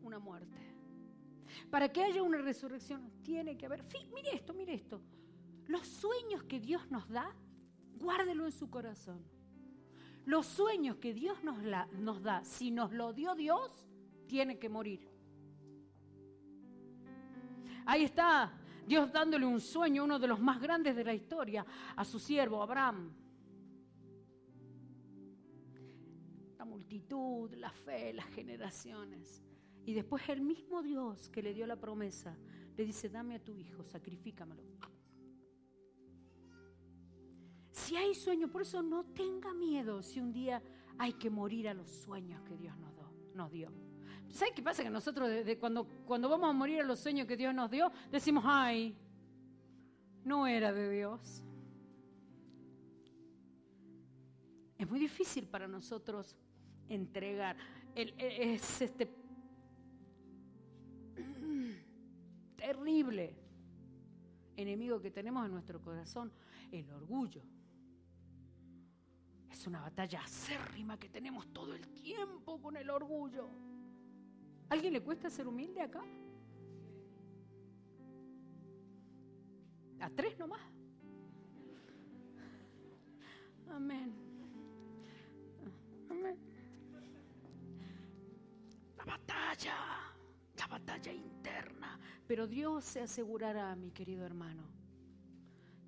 una 0.00 0.18
muerte. 0.18 0.67
Para 1.70 1.92
que 1.92 2.02
haya 2.02 2.22
una 2.22 2.38
resurrección 2.38 3.10
tiene 3.22 3.56
que 3.56 3.66
haber, 3.66 3.84
mire 4.14 4.34
esto, 4.34 4.54
mire 4.54 4.74
esto. 4.74 5.00
Los 5.66 5.86
sueños 5.86 6.44
que 6.44 6.60
Dios 6.60 6.90
nos 6.90 7.08
da, 7.08 7.34
guárdelo 7.98 8.46
en 8.46 8.52
su 8.52 8.70
corazón. 8.70 9.22
Los 10.24 10.46
sueños 10.46 10.96
que 10.96 11.14
Dios 11.14 11.42
nos, 11.42 11.58
nos 11.92 12.22
da, 12.22 12.44
si 12.44 12.70
nos 12.70 12.92
lo 12.92 13.12
dio 13.12 13.34
Dios, 13.34 13.86
tiene 14.26 14.58
que 14.58 14.68
morir. 14.68 15.08
Ahí 17.86 18.04
está 18.04 18.52
Dios 18.86 19.12
dándole 19.12 19.46
un 19.46 19.60
sueño, 19.60 20.04
uno 20.04 20.18
de 20.18 20.26
los 20.26 20.40
más 20.40 20.60
grandes 20.60 20.96
de 20.96 21.04
la 21.04 21.14
historia, 21.14 21.64
a 21.96 22.04
su 22.04 22.18
siervo 22.18 22.62
Abraham. 22.62 23.12
La 26.58 26.64
multitud, 26.64 27.52
la 27.54 27.70
fe, 27.70 28.12
las 28.12 28.26
generaciones. 28.26 29.42
Y 29.84 29.94
después 29.94 30.28
el 30.28 30.40
mismo 30.40 30.82
Dios 30.82 31.28
que 31.30 31.42
le 31.42 31.54
dio 31.54 31.66
la 31.66 31.76
promesa 31.76 32.36
le 32.76 32.84
dice, 32.84 33.08
dame 33.08 33.36
a 33.36 33.44
tu 33.44 33.56
hijo, 33.56 33.82
sacrifícamelo. 33.84 34.62
Si 37.72 37.96
hay 37.96 38.14
sueño, 38.14 38.48
por 38.48 38.62
eso 38.62 38.82
no 38.82 39.04
tenga 39.04 39.52
miedo 39.54 40.02
si 40.02 40.20
un 40.20 40.32
día 40.32 40.62
hay 40.98 41.14
que 41.14 41.30
morir 41.30 41.68
a 41.68 41.74
los 41.74 41.88
sueños 41.90 42.42
que 42.42 42.56
Dios 42.56 42.76
nos, 42.78 42.92
nos 43.34 43.50
dio. 43.50 43.72
¿Sabes 44.30 44.54
qué 44.54 44.62
pasa? 44.62 44.82
Que 44.82 44.90
nosotros 44.90 45.30
cuando, 45.58 45.86
cuando 46.06 46.28
vamos 46.28 46.50
a 46.50 46.52
morir 46.52 46.80
a 46.80 46.84
los 46.84 47.00
sueños 47.00 47.26
que 47.26 47.36
Dios 47.36 47.54
nos 47.54 47.70
dio, 47.70 47.90
decimos, 48.10 48.44
ay, 48.46 48.94
no 50.24 50.46
era 50.46 50.72
de 50.72 50.90
Dios. 50.90 51.42
Es 54.76 54.88
muy 54.88 55.00
difícil 55.00 55.48
para 55.48 55.66
nosotros 55.66 56.36
entregar. 56.88 57.56
es 57.94 58.82
este 58.82 59.06
terrible 62.68 63.34
enemigo 64.54 65.00
que 65.00 65.10
tenemos 65.10 65.46
en 65.46 65.52
nuestro 65.52 65.80
corazón, 65.80 66.30
el 66.70 66.90
orgullo. 66.90 67.42
Es 69.50 69.66
una 69.66 69.80
batalla 69.80 70.20
acérrima 70.20 70.98
que 70.98 71.08
tenemos 71.08 71.50
todo 71.50 71.74
el 71.74 71.88
tiempo 71.88 72.60
con 72.60 72.76
el 72.76 72.90
orgullo. 72.90 73.48
¿Alguien 74.68 74.92
le 74.92 75.02
cuesta 75.02 75.30
ser 75.30 75.48
humilde 75.48 75.80
acá? 75.80 76.04
A 80.00 80.10
tres 80.10 80.38
nomás. 80.38 80.60
Amén. 83.70 84.12
Amén. 86.10 86.36
La 88.98 89.04
batalla, 89.06 89.74
la 89.74 90.07
batalla 90.68 91.12
interna. 91.12 91.98
Pero 92.26 92.46
Dios 92.46 92.84
se 92.84 93.00
asegurará, 93.00 93.74
mi 93.76 93.90
querido 93.90 94.24
hermano, 94.24 94.64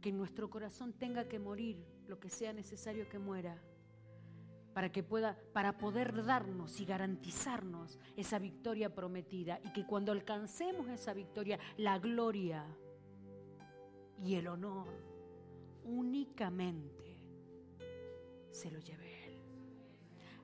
que 0.01 0.09
en 0.09 0.16
nuestro 0.16 0.49
corazón 0.49 0.93
tenga 0.93 1.29
que 1.29 1.38
morir 1.38 1.85
lo 2.07 2.19
que 2.19 2.31
sea 2.31 2.53
necesario 2.53 3.09
que 3.09 3.19
muera 3.19 3.62
para 4.73 4.90
que 4.90 5.03
pueda 5.03 5.37
para 5.53 5.77
poder 5.79 6.25
darnos 6.25 6.81
y 6.81 6.85
garantizarnos 6.85 7.99
esa 8.16 8.38
victoria 8.38 8.95
prometida 8.95 9.61
y 9.64 9.73
que 9.73 9.85
cuando 9.85 10.12
alcancemos 10.12 10.88
esa 10.88 11.12
victoria 11.12 11.59
la 11.77 11.99
gloria 11.99 12.64
y 14.25 14.35
el 14.37 14.47
honor 14.47 14.87
únicamente 15.85 17.19
se 18.51 18.71
lo 18.71 18.79
lleve 18.81 19.25
él. 19.27 19.40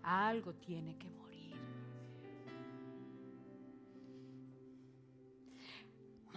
Algo 0.03 0.55
tiene 0.55 0.97
que 0.97 1.11
morir. 1.11 1.26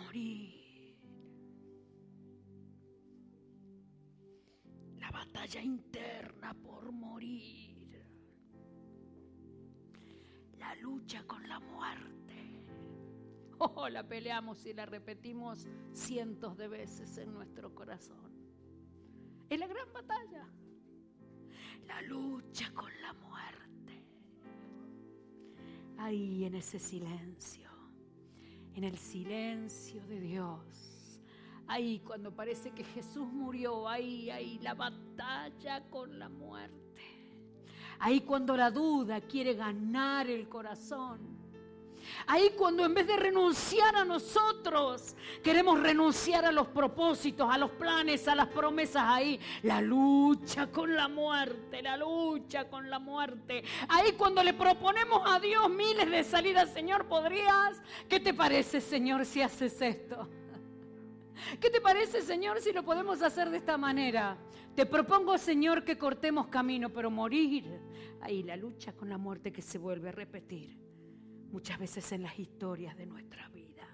Morir. 0.10 0.98
La 4.98 5.12
batalla 5.12 5.62
interna 5.62 6.52
por 6.56 6.92
morir 6.92 8.04
la 10.58 10.74
lucha 10.82 11.24
con 11.28 11.48
la 11.48 11.60
muerte. 11.60 12.64
Oh, 13.60 13.88
la 13.88 14.02
peleamos 14.08 14.66
y 14.66 14.74
la 14.74 14.88
repetimos 14.88 15.68
cientos 15.94 16.58
de 16.58 16.68
veces 16.68 17.16
en 17.20 17.32
nuestro 17.32 17.76
corazón. 17.76 18.34
Es 19.48 19.60
la 19.60 19.68
gran 19.68 19.94
batalla. 19.94 20.48
La 21.86 22.02
lucha 22.02 22.72
con 22.74 22.92
la 23.04 23.14
muerte. 23.14 24.06
Ahí 26.00 26.46
en 26.46 26.56
ese 26.56 26.80
silencio, 26.80 27.69
en 28.76 28.84
el 28.84 28.98
silencio 28.98 30.06
de 30.08 30.20
Dios. 30.20 31.20
Ahí 31.68 32.00
cuando 32.00 32.32
parece 32.32 32.72
que 32.72 32.84
Jesús 32.84 33.28
murió, 33.32 33.88
ahí, 33.88 34.30
ahí 34.30 34.60
la 34.60 34.74
batalla 34.74 35.84
con 35.90 36.18
la 36.18 36.28
muerte. 36.28 36.80
Ahí 38.00 38.22
cuando 38.22 38.56
la 38.56 38.72
duda 38.72 39.22
quiere 39.22 39.54
ganar 39.54 40.30
el 40.30 40.48
corazón. 40.48 41.39
Ahí 42.28 42.52
cuando 42.58 42.86
en 42.86 42.94
vez 42.94 43.08
de 43.08 43.18
renunciar 43.18 43.96
a 43.96 44.06
nosotros, 44.06 45.16
queremos 45.44 45.80
renunciar 45.80 46.46
a 46.46 46.52
los 46.52 46.68
propósitos, 46.68 47.50
a 47.52 47.58
los 47.58 47.72
planes, 47.72 48.28
a 48.28 48.36
las 48.36 48.48
promesas. 48.48 49.04
Ahí 49.06 49.40
la 49.64 49.82
lucha 49.82 50.68
con 50.68 50.96
la 50.96 51.08
muerte, 51.08 51.82
la 51.82 51.98
lucha 51.98 52.70
con 52.70 52.90
la 52.90 53.00
muerte. 53.00 53.64
Ahí 53.88 54.14
cuando 54.14 54.44
le 54.44 54.54
proponemos 54.54 55.24
a 55.26 55.40
Dios 55.40 55.70
miles 55.70 56.10
de 56.10 56.24
salidas, 56.24 56.72
Señor, 56.72 57.06
¿podrías? 57.08 57.82
¿Qué 58.08 58.20
te 58.20 58.34
parece, 58.34 58.82
Señor, 58.82 59.26
si 59.26 59.42
haces 59.42 59.82
esto? 59.82 60.30
¿Qué 61.60 61.70
te 61.70 61.82
parece, 61.82 62.22
Señor, 62.22 62.62
si 62.62 62.72
lo 62.74 62.84
podemos 62.84 63.22
hacer 63.22 63.50
de 63.50 63.58
esta 63.58 63.78
manera? 63.78 64.38
Te 64.76 64.86
propongo, 64.86 65.38
Señor, 65.38 65.84
que 65.84 65.98
cortemos 65.98 66.48
camino, 66.48 66.90
pero 66.90 67.10
morir. 67.10 67.66
Ahí 68.22 68.44
la 68.44 68.56
lucha 68.56 68.94
con 68.94 69.10
la 69.10 69.18
muerte 69.18 69.52
que 69.52 69.62
se 69.62 69.78
vuelve 69.78 70.10
a 70.10 70.12
repetir 70.12 70.89
muchas 71.52 71.80
veces 71.80 72.12
en 72.12 72.24
las 72.24 72.38
historias 72.38 72.96
de 72.98 73.06
nuestra 73.06 73.48
vida. 73.50 73.88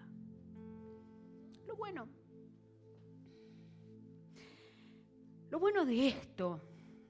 Lo 1.67 1.75
bueno, 1.75 2.07
lo 5.49 5.59
bueno 5.59 5.85
de 5.85 6.07
esto, 6.07 6.61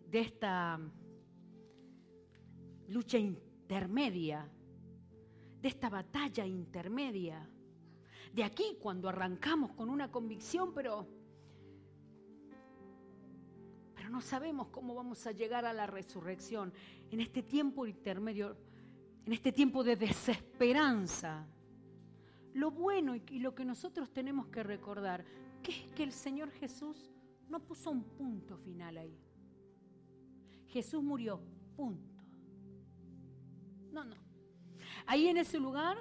de 0.08 0.19
esta 0.19 0.79
lucha 2.88 3.17
intermedia, 3.17 4.49
de 5.62 5.67
esta 5.67 5.89
batalla 5.89 6.45
intermedia, 6.45 7.49
de 8.31 8.43
aquí 8.43 8.77
cuando 8.79 9.10
arrancamos 9.10 9.71
con 9.71 9.89
una 9.89 10.12
convicción, 10.12 10.73
pero, 10.73 11.08
pero 13.95 14.10
no 14.10 14.21
sabemos 14.21 14.67
cómo 14.67 14.93
vamos 14.93 15.25
a 15.25 15.31
llegar 15.31 15.65
a 15.65 15.73
la 15.73 15.88
resurrección 15.88 16.73
en 17.10 17.21
este 17.21 17.41
tiempo 17.41 17.88
intermedio, 17.88 18.58
en 19.25 19.33
este 19.33 19.51
tiempo 19.51 19.83
de 19.83 19.95
desesperanza. 19.95 21.45
Lo 22.53 22.71
bueno 22.71 23.15
y 23.15 23.39
lo 23.39 23.53
que 23.53 23.65
nosotros 23.65 24.11
tenemos 24.11 24.47
que 24.47 24.63
recordar, 24.63 25.25
es 25.63 25.91
que 25.93 26.03
el 26.03 26.11
Señor 26.11 26.51
Jesús 26.51 27.11
no 27.49 27.59
puso 27.59 27.91
un 27.91 28.03
punto 28.03 28.57
final 28.57 28.97
ahí. 28.97 29.17
Jesús 30.67 31.03
murió, 31.03 31.39
punto. 31.75 32.21
No, 33.91 34.03
no. 34.03 34.15
Ahí 35.05 35.27
en 35.27 35.38
ese 35.38 35.59
lugar 35.59 35.97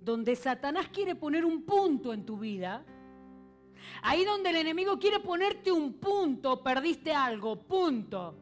donde 0.00 0.34
Satanás 0.36 0.88
quiere 0.88 1.14
poner 1.14 1.44
un 1.44 1.62
punto 1.62 2.12
en 2.12 2.24
tu 2.24 2.38
vida, 2.38 2.84
ahí 4.02 4.24
donde 4.24 4.50
el 4.50 4.56
enemigo 4.56 4.98
quiere 4.98 5.20
ponerte 5.20 5.70
un 5.70 5.94
punto, 5.94 6.62
perdiste 6.62 7.12
algo, 7.12 7.56
punto. 7.56 8.36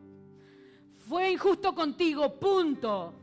Fue 1.08 1.32
injusto 1.32 1.74
contigo, 1.74 2.38
punto. 2.38 3.19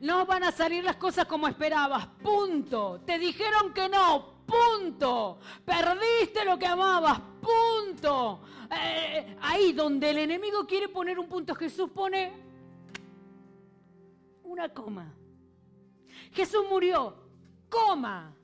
No 0.00 0.26
van 0.26 0.44
a 0.44 0.52
salir 0.52 0.84
las 0.84 0.96
cosas 0.96 1.26
como 1.26 1.48
esperabas, 1.48 2.06
punto. 2.22 3.00
Te 3.06 3.18
dijeron 3.18 3.72
que 3.72 3.88
no, 3.88 4.44
punto. 4.46 5.38
Perdiste 5.64 6.44
lo 6.44 6.58
que 6.58 6.66
amabas, 6.66 7.20
punto. 7.40 8.40
Eh, 8.70 9.36
ahí 9.42 9.72
donde 9.72 10.10
el 10.10 10.18
enemigo 10.18 10.66
quiere 10.66 10.88
poner 10.88 11.18
un 11.18 11.28
punto, 11.28 11.54
Jesús 11.54 11.90
pone 11.90 12.32
una 14.42 14.68
coma. 14.68 15.12
Jesús 16.32 16.64
murió, 16.68 17.14
coma. 17.68 18.34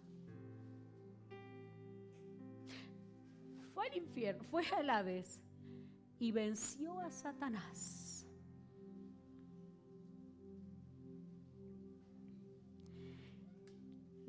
Fue 3.75 3.87
al 3.87 3.97
infierno, 3.97 4.45
fue 4.45 4.65
al 4.77 4.91
Hades 4.91 5.41
y 6.19 6.33
venció 6.33 7.01
a 7.01 7.11
Satanás. 7.11 8.10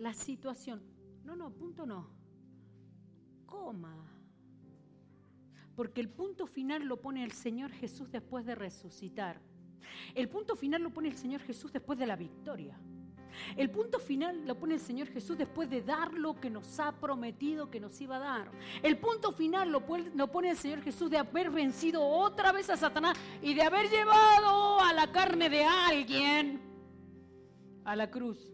La 0.01 0.15
situación, 0.15 0.81
no, 1.23 1.35
no, 1.35 1.51
punto 1.51 1.85
no, 1.85 2.09
coma. 3.45 3.95
Porque 5.75 6.01
el 6.01 6.09
punto 6.09 6.47
final 6.47 6.85
lo 6.85 6.99
pone 6.99 7.23
el 7.23 7.33
Señor 7.33 7.69
Jesús 7.69 8.09
después 8.09 8.43
de 8.47 8.55
resucitar. 8.55 9.39
El 10.15 10.27
punto 10.27 10.55
final 10.55 10.81
lo 10.81 10.89
pone 10.89 11.07
el 11.09 11.17
Señor 11.17 11.41
Jesús 11.41 11.71
después 11.71 11.99
de 11.99 12.07
la 12.07 12.15
victoria. 12.15 12.79
El 13.55 13.69
punto 13.69 13.99
final 13.99 14.47
lo 14.47 14.57
pone 14.57 14.73
el 14.73 14.79
Señor 14.79 15.07
Jesús 15.07 15.37
después 15.37 15.69
de 15.69 15.83
dar 15.83 16.11
lo 16.15 16.33
que 16.33 16.49
nos 16.49 16.79
ha 16.79 16.93
prometido 16.93 17.69
que 17.69 17.79
nos 17.79 18.01
iba 18.01 18.15
a 18.15 18.19
dar. 18.19 18.51
El 18.81 18.97
punto 18.97 19.33
final 19.33 19.71
lo, 19.71 19.85
pone 19.85 20.49
el 20.49 20.57
Señor 20.57 20.81
Jesús 20.81 21.11
de 21.11 21.19
haber 21.19 21.51
vencido 21.51 22.03
otra 22.03 22.51
vez 22.51 22.71
a 22.71 22.75
Satanás 22.75 23.15
y 23.39 23.53
de 23.53 23.61
haber 23.61 23.87
llevado 23.87 24.79
a 24.79 24.93
la 24.93 25.11
carne 25.11 25.47
de 25.47 25.63
alguien 25.63 26.59
a 27.85 27.95
la 27.95 28.09
cruz. 28.09 28.51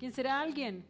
¿Quién 0.00 0.14
será 0.14 0.40
alguien? 0.40 0.82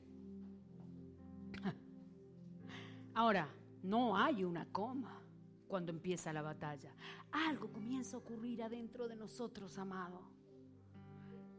Ahora, 3.12 3.48
no 3.82 4.16
hay 4.16 4.44
una 4.44 4.66
coma 4.66 5.20
cuando 5.66 5.90
empieza 5.90 6.32
la 6.32 6.42
batalla. 6.42 6.94
Algo 7.32 7.72
comienza 7.72 8.16
a 8.16 8.20
ocurrir 8.20 8.62
adentro 8.62 9.08
de 9.08 9.16
nosotros, 9.16 9.76
amado. 9.78 10.20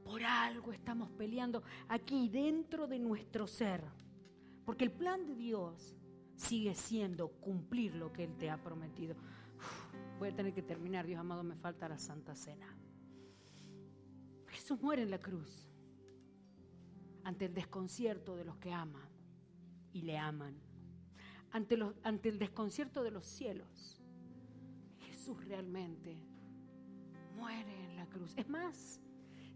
Por 0.06 0.24
algo 0.24 0.72
estamos 0.72 1.12
peleando 1.12 1.62
aquí 1.90 2.30
dentro 2.30 2.88
de 2.88 3.00
nuestro 3.00 3.46
ser. 3.48 3.84
Porque 4.64 4.86
el 4.86 4.92
plan 4.94 5.26
de 5.26 5.36
Dios 5.36 5.98
sigue 6.38 6.74
siendo 6.74 7.32
cumplir 7.32 7.96
lo 7.96 8.14
que 8.14 8.24
Él 8.24 8.38
te 8.38 8.50
ha 8.50 8.64
prometido. 8.64 9.18
voy 10.20 10.30
a 10.30 10.36
tener 10.38 10.54
que 10.54 10.62
terminar, 10.62 11.06
Dios 11.06 11.20
amado, 11.20 11.44
me 11.44 11.58
falta 11.58 11.90
la 11.90 11.98
Santa 11.98 12.34
Cena. 12.34 12.78
Jesús 14.48 14.82
muere 14.82 15.02
en 15.02 15.12
la 15.12 15.20
cruz 15.20 15.71
ante 17.24 17.46
el 17.46 17.54
desconcierto 17.54 18.36
de 18.36 18.46
los 18.46 18.58
que 18.58 18.74
aman 18.74 19.10
y 19.94 20.02
le 20.02 20.18
aman, 20.18 20.56
ante, 21.52 21.78
ante 22.04 22.30
el 22.30 22.40
desconcierto 22.40 23.04
de 23.04 23.12
los 23.12 23.26
cielos. 23.26 24.02
Jesús 25.00 25.44
realmente 25.46 26.18
muere 27.36 27.86
en 27.86 27.96
la 27.96 28.06
cruz. 28.08 28.34
Es 28.38 28.48
más, 28.50 29.02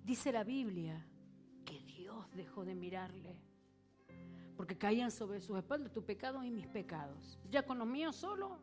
Dice 0.06 0.32
la 0.32 0.44
Biblia 0.44 1.04
que 1.66 1.80
Dios 1.80 2.32
dejó 2.36 2.64
de 2.64 2.76
mirarle, 2.76 3.42
porque 4.56 4.78
caían 4.78 5.10
sobre 5.10 5.42
sus 5.42 5.58
espaldas 5.58 5.92
tu 5.92 6.06
pecado 6.06 6.44
y 6.44 6.52
mis 6.52 6.68
pecados. 6.68 7.40
Ya 7.50 7.66
con 7.66 7.80
los 7.80 7.88
míos 7.88 8.16
solo. 8.16 8.60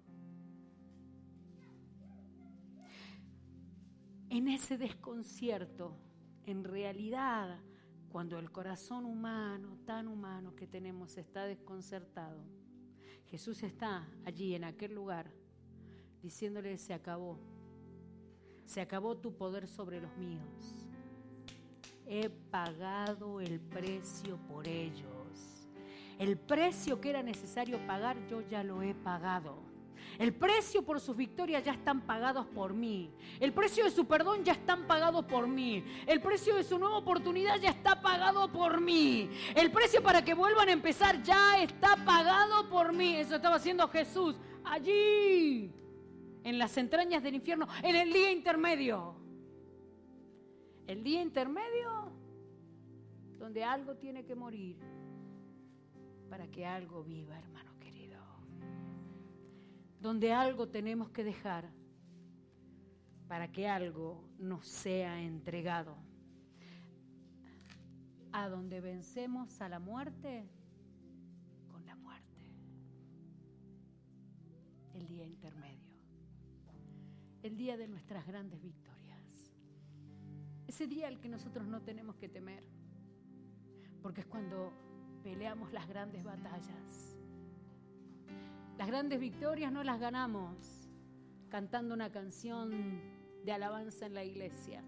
En 4.30 4.46
ese 4.46 4.78
desconcierto, 4.78 5.96
en 6.46 6.62
realidad, 6.62 7.58
cuando 8.12 8.38
el 8.38 8.52
corazón 8.52 9.06
humano, 9.06 9.78
tan 9.86 10.06
humano 10.06 10.54
que 10.54 10.66
tenemos, 10.66 11.16
está 11.16 11.46
desconcertado, 11.46 12.44
Jesús 13.26 13.62
está 13.62 14.06
allí 14.24 14.54
en 14.54 14.64
aquel 14.64 14.94
lugar 14.94 15.32
diciéndole, 16.22 16.76
se 16.78 16.94
acabó, 16.94 17.38
se 18.66 18.80
acabó 18.80 19.16
tu 19.16 19.34
poder 19.34 19.66
sobre 19.66 20.00
los 20.00 20.14
míos 20.16 20.82
he 22.06 22.28
pagado 22.28 23.40
el 23.40 23.58
precio 23.58 24.36
por 24.48 24.68
ellos. 24.68 25.66
El 26.18 26.36
precio 26.36 27.00
que 27.00 27.10
era 27.10 27.22
necesario 27.22 27.84
pagar, 27.86 28.16
yo 28.28 28.42
ya 28.42 28.62
lo 28.62 28.82
he 28.82 28.94
pagado. 28.94 29.71
El 30.22 30.32
precio 30.32 30.84
por 30.84 31.00
sus 31.00 31.16
victorias 31.16 31.64
ya 31.64 31.72
están 31.72 32.02
pagados 32.02 32.46
por 32.46 32.74
mí. 32.74 33.10
El 33.40 33.52
precio 33.52 33.82
de 33.82 33.90
su 33.90 34.06
perdón 34.06 34.44
ya 34.44 34.52
están 34.52 34.86
pagados 34.86 35.24
por 35.24 35.48
mí. 35.48 35.84
El 36.06 36.20
precio 36.20 36.54
de 36.54 36.62
su 36.62 36.78
nueva 36.78 36.98
oportunidad 36.98 37.60
ya 37.60 37.70
está 37.70 38.00
pagado 38.00 38.52
por 38.52 38.80
mí. 38.80 39.28
El 39.56 39.72
precio 39.72 40.00
para 40.00 40.22
que 40.24 40.34
vuelvan 40.34 40.68
a 40.68 40.72
empezar 40.72 41.20
ya 41.24 41.60
está 41.60 41.96
pagado 42.04 42.68
por 42.68 42.92
mí. 42.92 43.16
Eso 43.16 43.34
estaba 43.34 43.56
haciendo 43.56 43.88
Jesús 43.88 44.36
allí, 44.62 45.74
en 46.44 46.56
las 46.56 46.76
entrañas 46.76 47.24
del 47.24 47.34
infierno, 47.34 47.66
en 47.82 47.96
el 47.96 48.12
día 48.12 48.30
intermedio. 48.30 49.16
El 50.86 51.02
día 51.02 51.20
intermedio 51.20 52.12
donde 53.40 53.64
algo 53.64 53.96
tiene 53.96 54.24
que 54.24 54.36
morir 54.36 54.76
para 56.30 56.46
que 56.46 56.64
algo 56.64 57.02
viva, 57.02 57.36
hermano. 57.36 57.51
Donde 60.02 60.32
algo 60.32 60.68
tenemos 60.68 61.10
que 61.10 61.22
dejar 61.22 61.70
para 63.28 63.52
que 63.52 63.68
algo 63.68 64.28
nos 64.36 64.66
sea 64.66 65.22
entregado. 65.22 65.96
A 68.32 68.48
donde 68.48 68.80
vencemos 68.80 69.60
a 69.60 69.68
la 69.68 69.78
muerte 69.78 70.50
con 71.68 71.86
la 71.86 71.94
muerte. 71.94 72.42
El 74.92 75.06
día 75.06 75.24
intermedio. 75.24 75.94
El 77.44 77.56
día 77.56 77.76
de 77.76 77.86
nuestras 77.86 78.26
grandes 78.26 78.60
victorias. 78.60 79.54
Ese 80.66 80.88
día 80.88 81.06
al 81.06 81.20
que 81.20 81.28
nosotros 81.28 81.64
no 81.68 81.80
tenemos 81.80 82.16
que 82.16 82.28
temer, 82.28 82.64
porque 84.02 84.22
es 84.22 84.26
cuando 84.26 84.72
peleamos 85.22 85.72
las 85.72 85.86
grandes 85.86 86.24
batallas. 86.24 87.11
Las 88.78 88.86
grandes 88.86 89.20
victorias 89.20 89.72
no 89.72 89.84
las 89.84 90.00
ganamos 90.00 90.88
cantando 91.48 91.94
una 91.94 92.10
canción 92.10 93.00
de 93.44 93.52
alabanza 93.52 94.06
en 94.06 94.14
la 94.14 94.24
iglesia. 94.24 94.82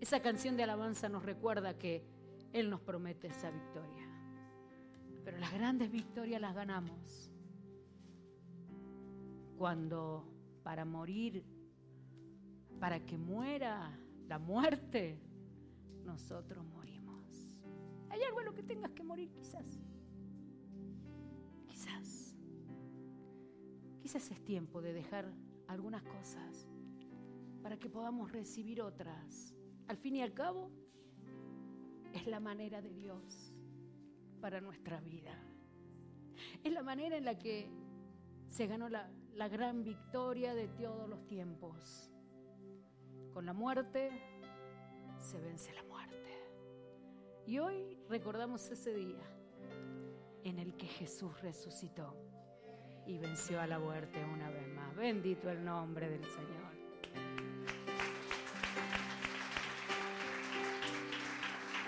Esa 0.00 0.20
canción 0.20 0.56
de 0.56 0.64
alabanza 0.64 1.08
nos 1.08 1.24
recuerda 1.24 1.78
que 1.78 2.04
Él 2.52 2.68
nos 2.68 2.80
promete 2.80 3.28
esa 3.28 3.50
victoria. 3.50 4.08
Pero 5.24 5.38
las 5.38 5.52
grandes 5.52 5.90
victorias 5.90 6.40
las 6.40 6.54
ganamos 6.54 7.30
cuando 9.56 10.26
para 10.64 10.84
morir, 10.84 11.44
para 12.80 13.06
que 13.06 13.16
muera 13.16 13.96
la 14.26 14.40
muerte, 14.40 15.20
nosotros 16.04 16.64
morimos. 16.64 17.56
¿Hay 18.10 18.20
algo 18.22 18.40
en 18.40 18.46
lo 18.46 18.54
que 18.54 18.64
tengas 18.64 18.90
que 18.90 19.04
morir 19.04 19.30
quizás? 19.30 19.80
Es 24.14 24.44
tiempo 24.44 24.82
de 24.82 24.92
dejar 24.92 25.32
algunas 25.68 26.02
cosas 26.02 26.68
para 27.62 27.78
que 27.78 27.88
podamos 27.88 28.30
recibir 28.30 28.82
otras. 28.82 29.54
Al 29.88 29.96
fin 29.96 30.16
y 30.16 30.22
al 30.22 30.34
cabo, 30.34 30.70
es 32.12 32.26
la 32.26 32.38
manera 32.38 32.82
de 32.82 32.92
Dios 32.92 33.54
para 34.42 34.60
nuestra 34.60 35.00
vida. 35.00 35.34
Es 36.62 36.70
la 36.74 36.82
manera 36.82 37.16
en 37.16 37.24
la 37.24 37.38
que 37.38 37.70
se 38.48 38.66
ganó 38.66 38.90
la, 38.90 39.10
la 39.32 39.48
gran 39.48 39.82
victoria 39.82 40.54
de 40.54 40.68
todos 40.68 41.08
los 41.08 41.26
tiempos. 41.26 42.10
Con 43.32 43.46
la 43.46 43.54
muerte 43.54 44.10
se 45.16 45.40
vence 45.40 45.72
la 45.72 45.84
muerte. 45.84 46.38
Y 47.46 47.60
hoy 47.60 47.96
recordamos 48.10 48.70
ese 48.70 48.92
día 48.94 49.24
en 50.44 50.58
el 50.58 50.76
que 50.76 50.86
Jesús 50.86 51.40
resucitó 51.40 52.14
y 53.06 53.18
venció 53.18 53.60
a 53.60 53.66
la 53.66 53.78
muerte 53.78 54.24
una 54.24 54.50
vez 54.50 54.66
más. 54.74 54.94
Bendito 54.96 55.50
el 55.50 55.64
nombre 55.64 56.08
del 56.08 56.24
Señor. 56.24 56.72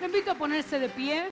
Le 0.00 0.06
invito 0.06 0.32
a 0.32 0.34
ponerse 0.34 0.78
de 0.78 0.88
pie. 0.88 1.22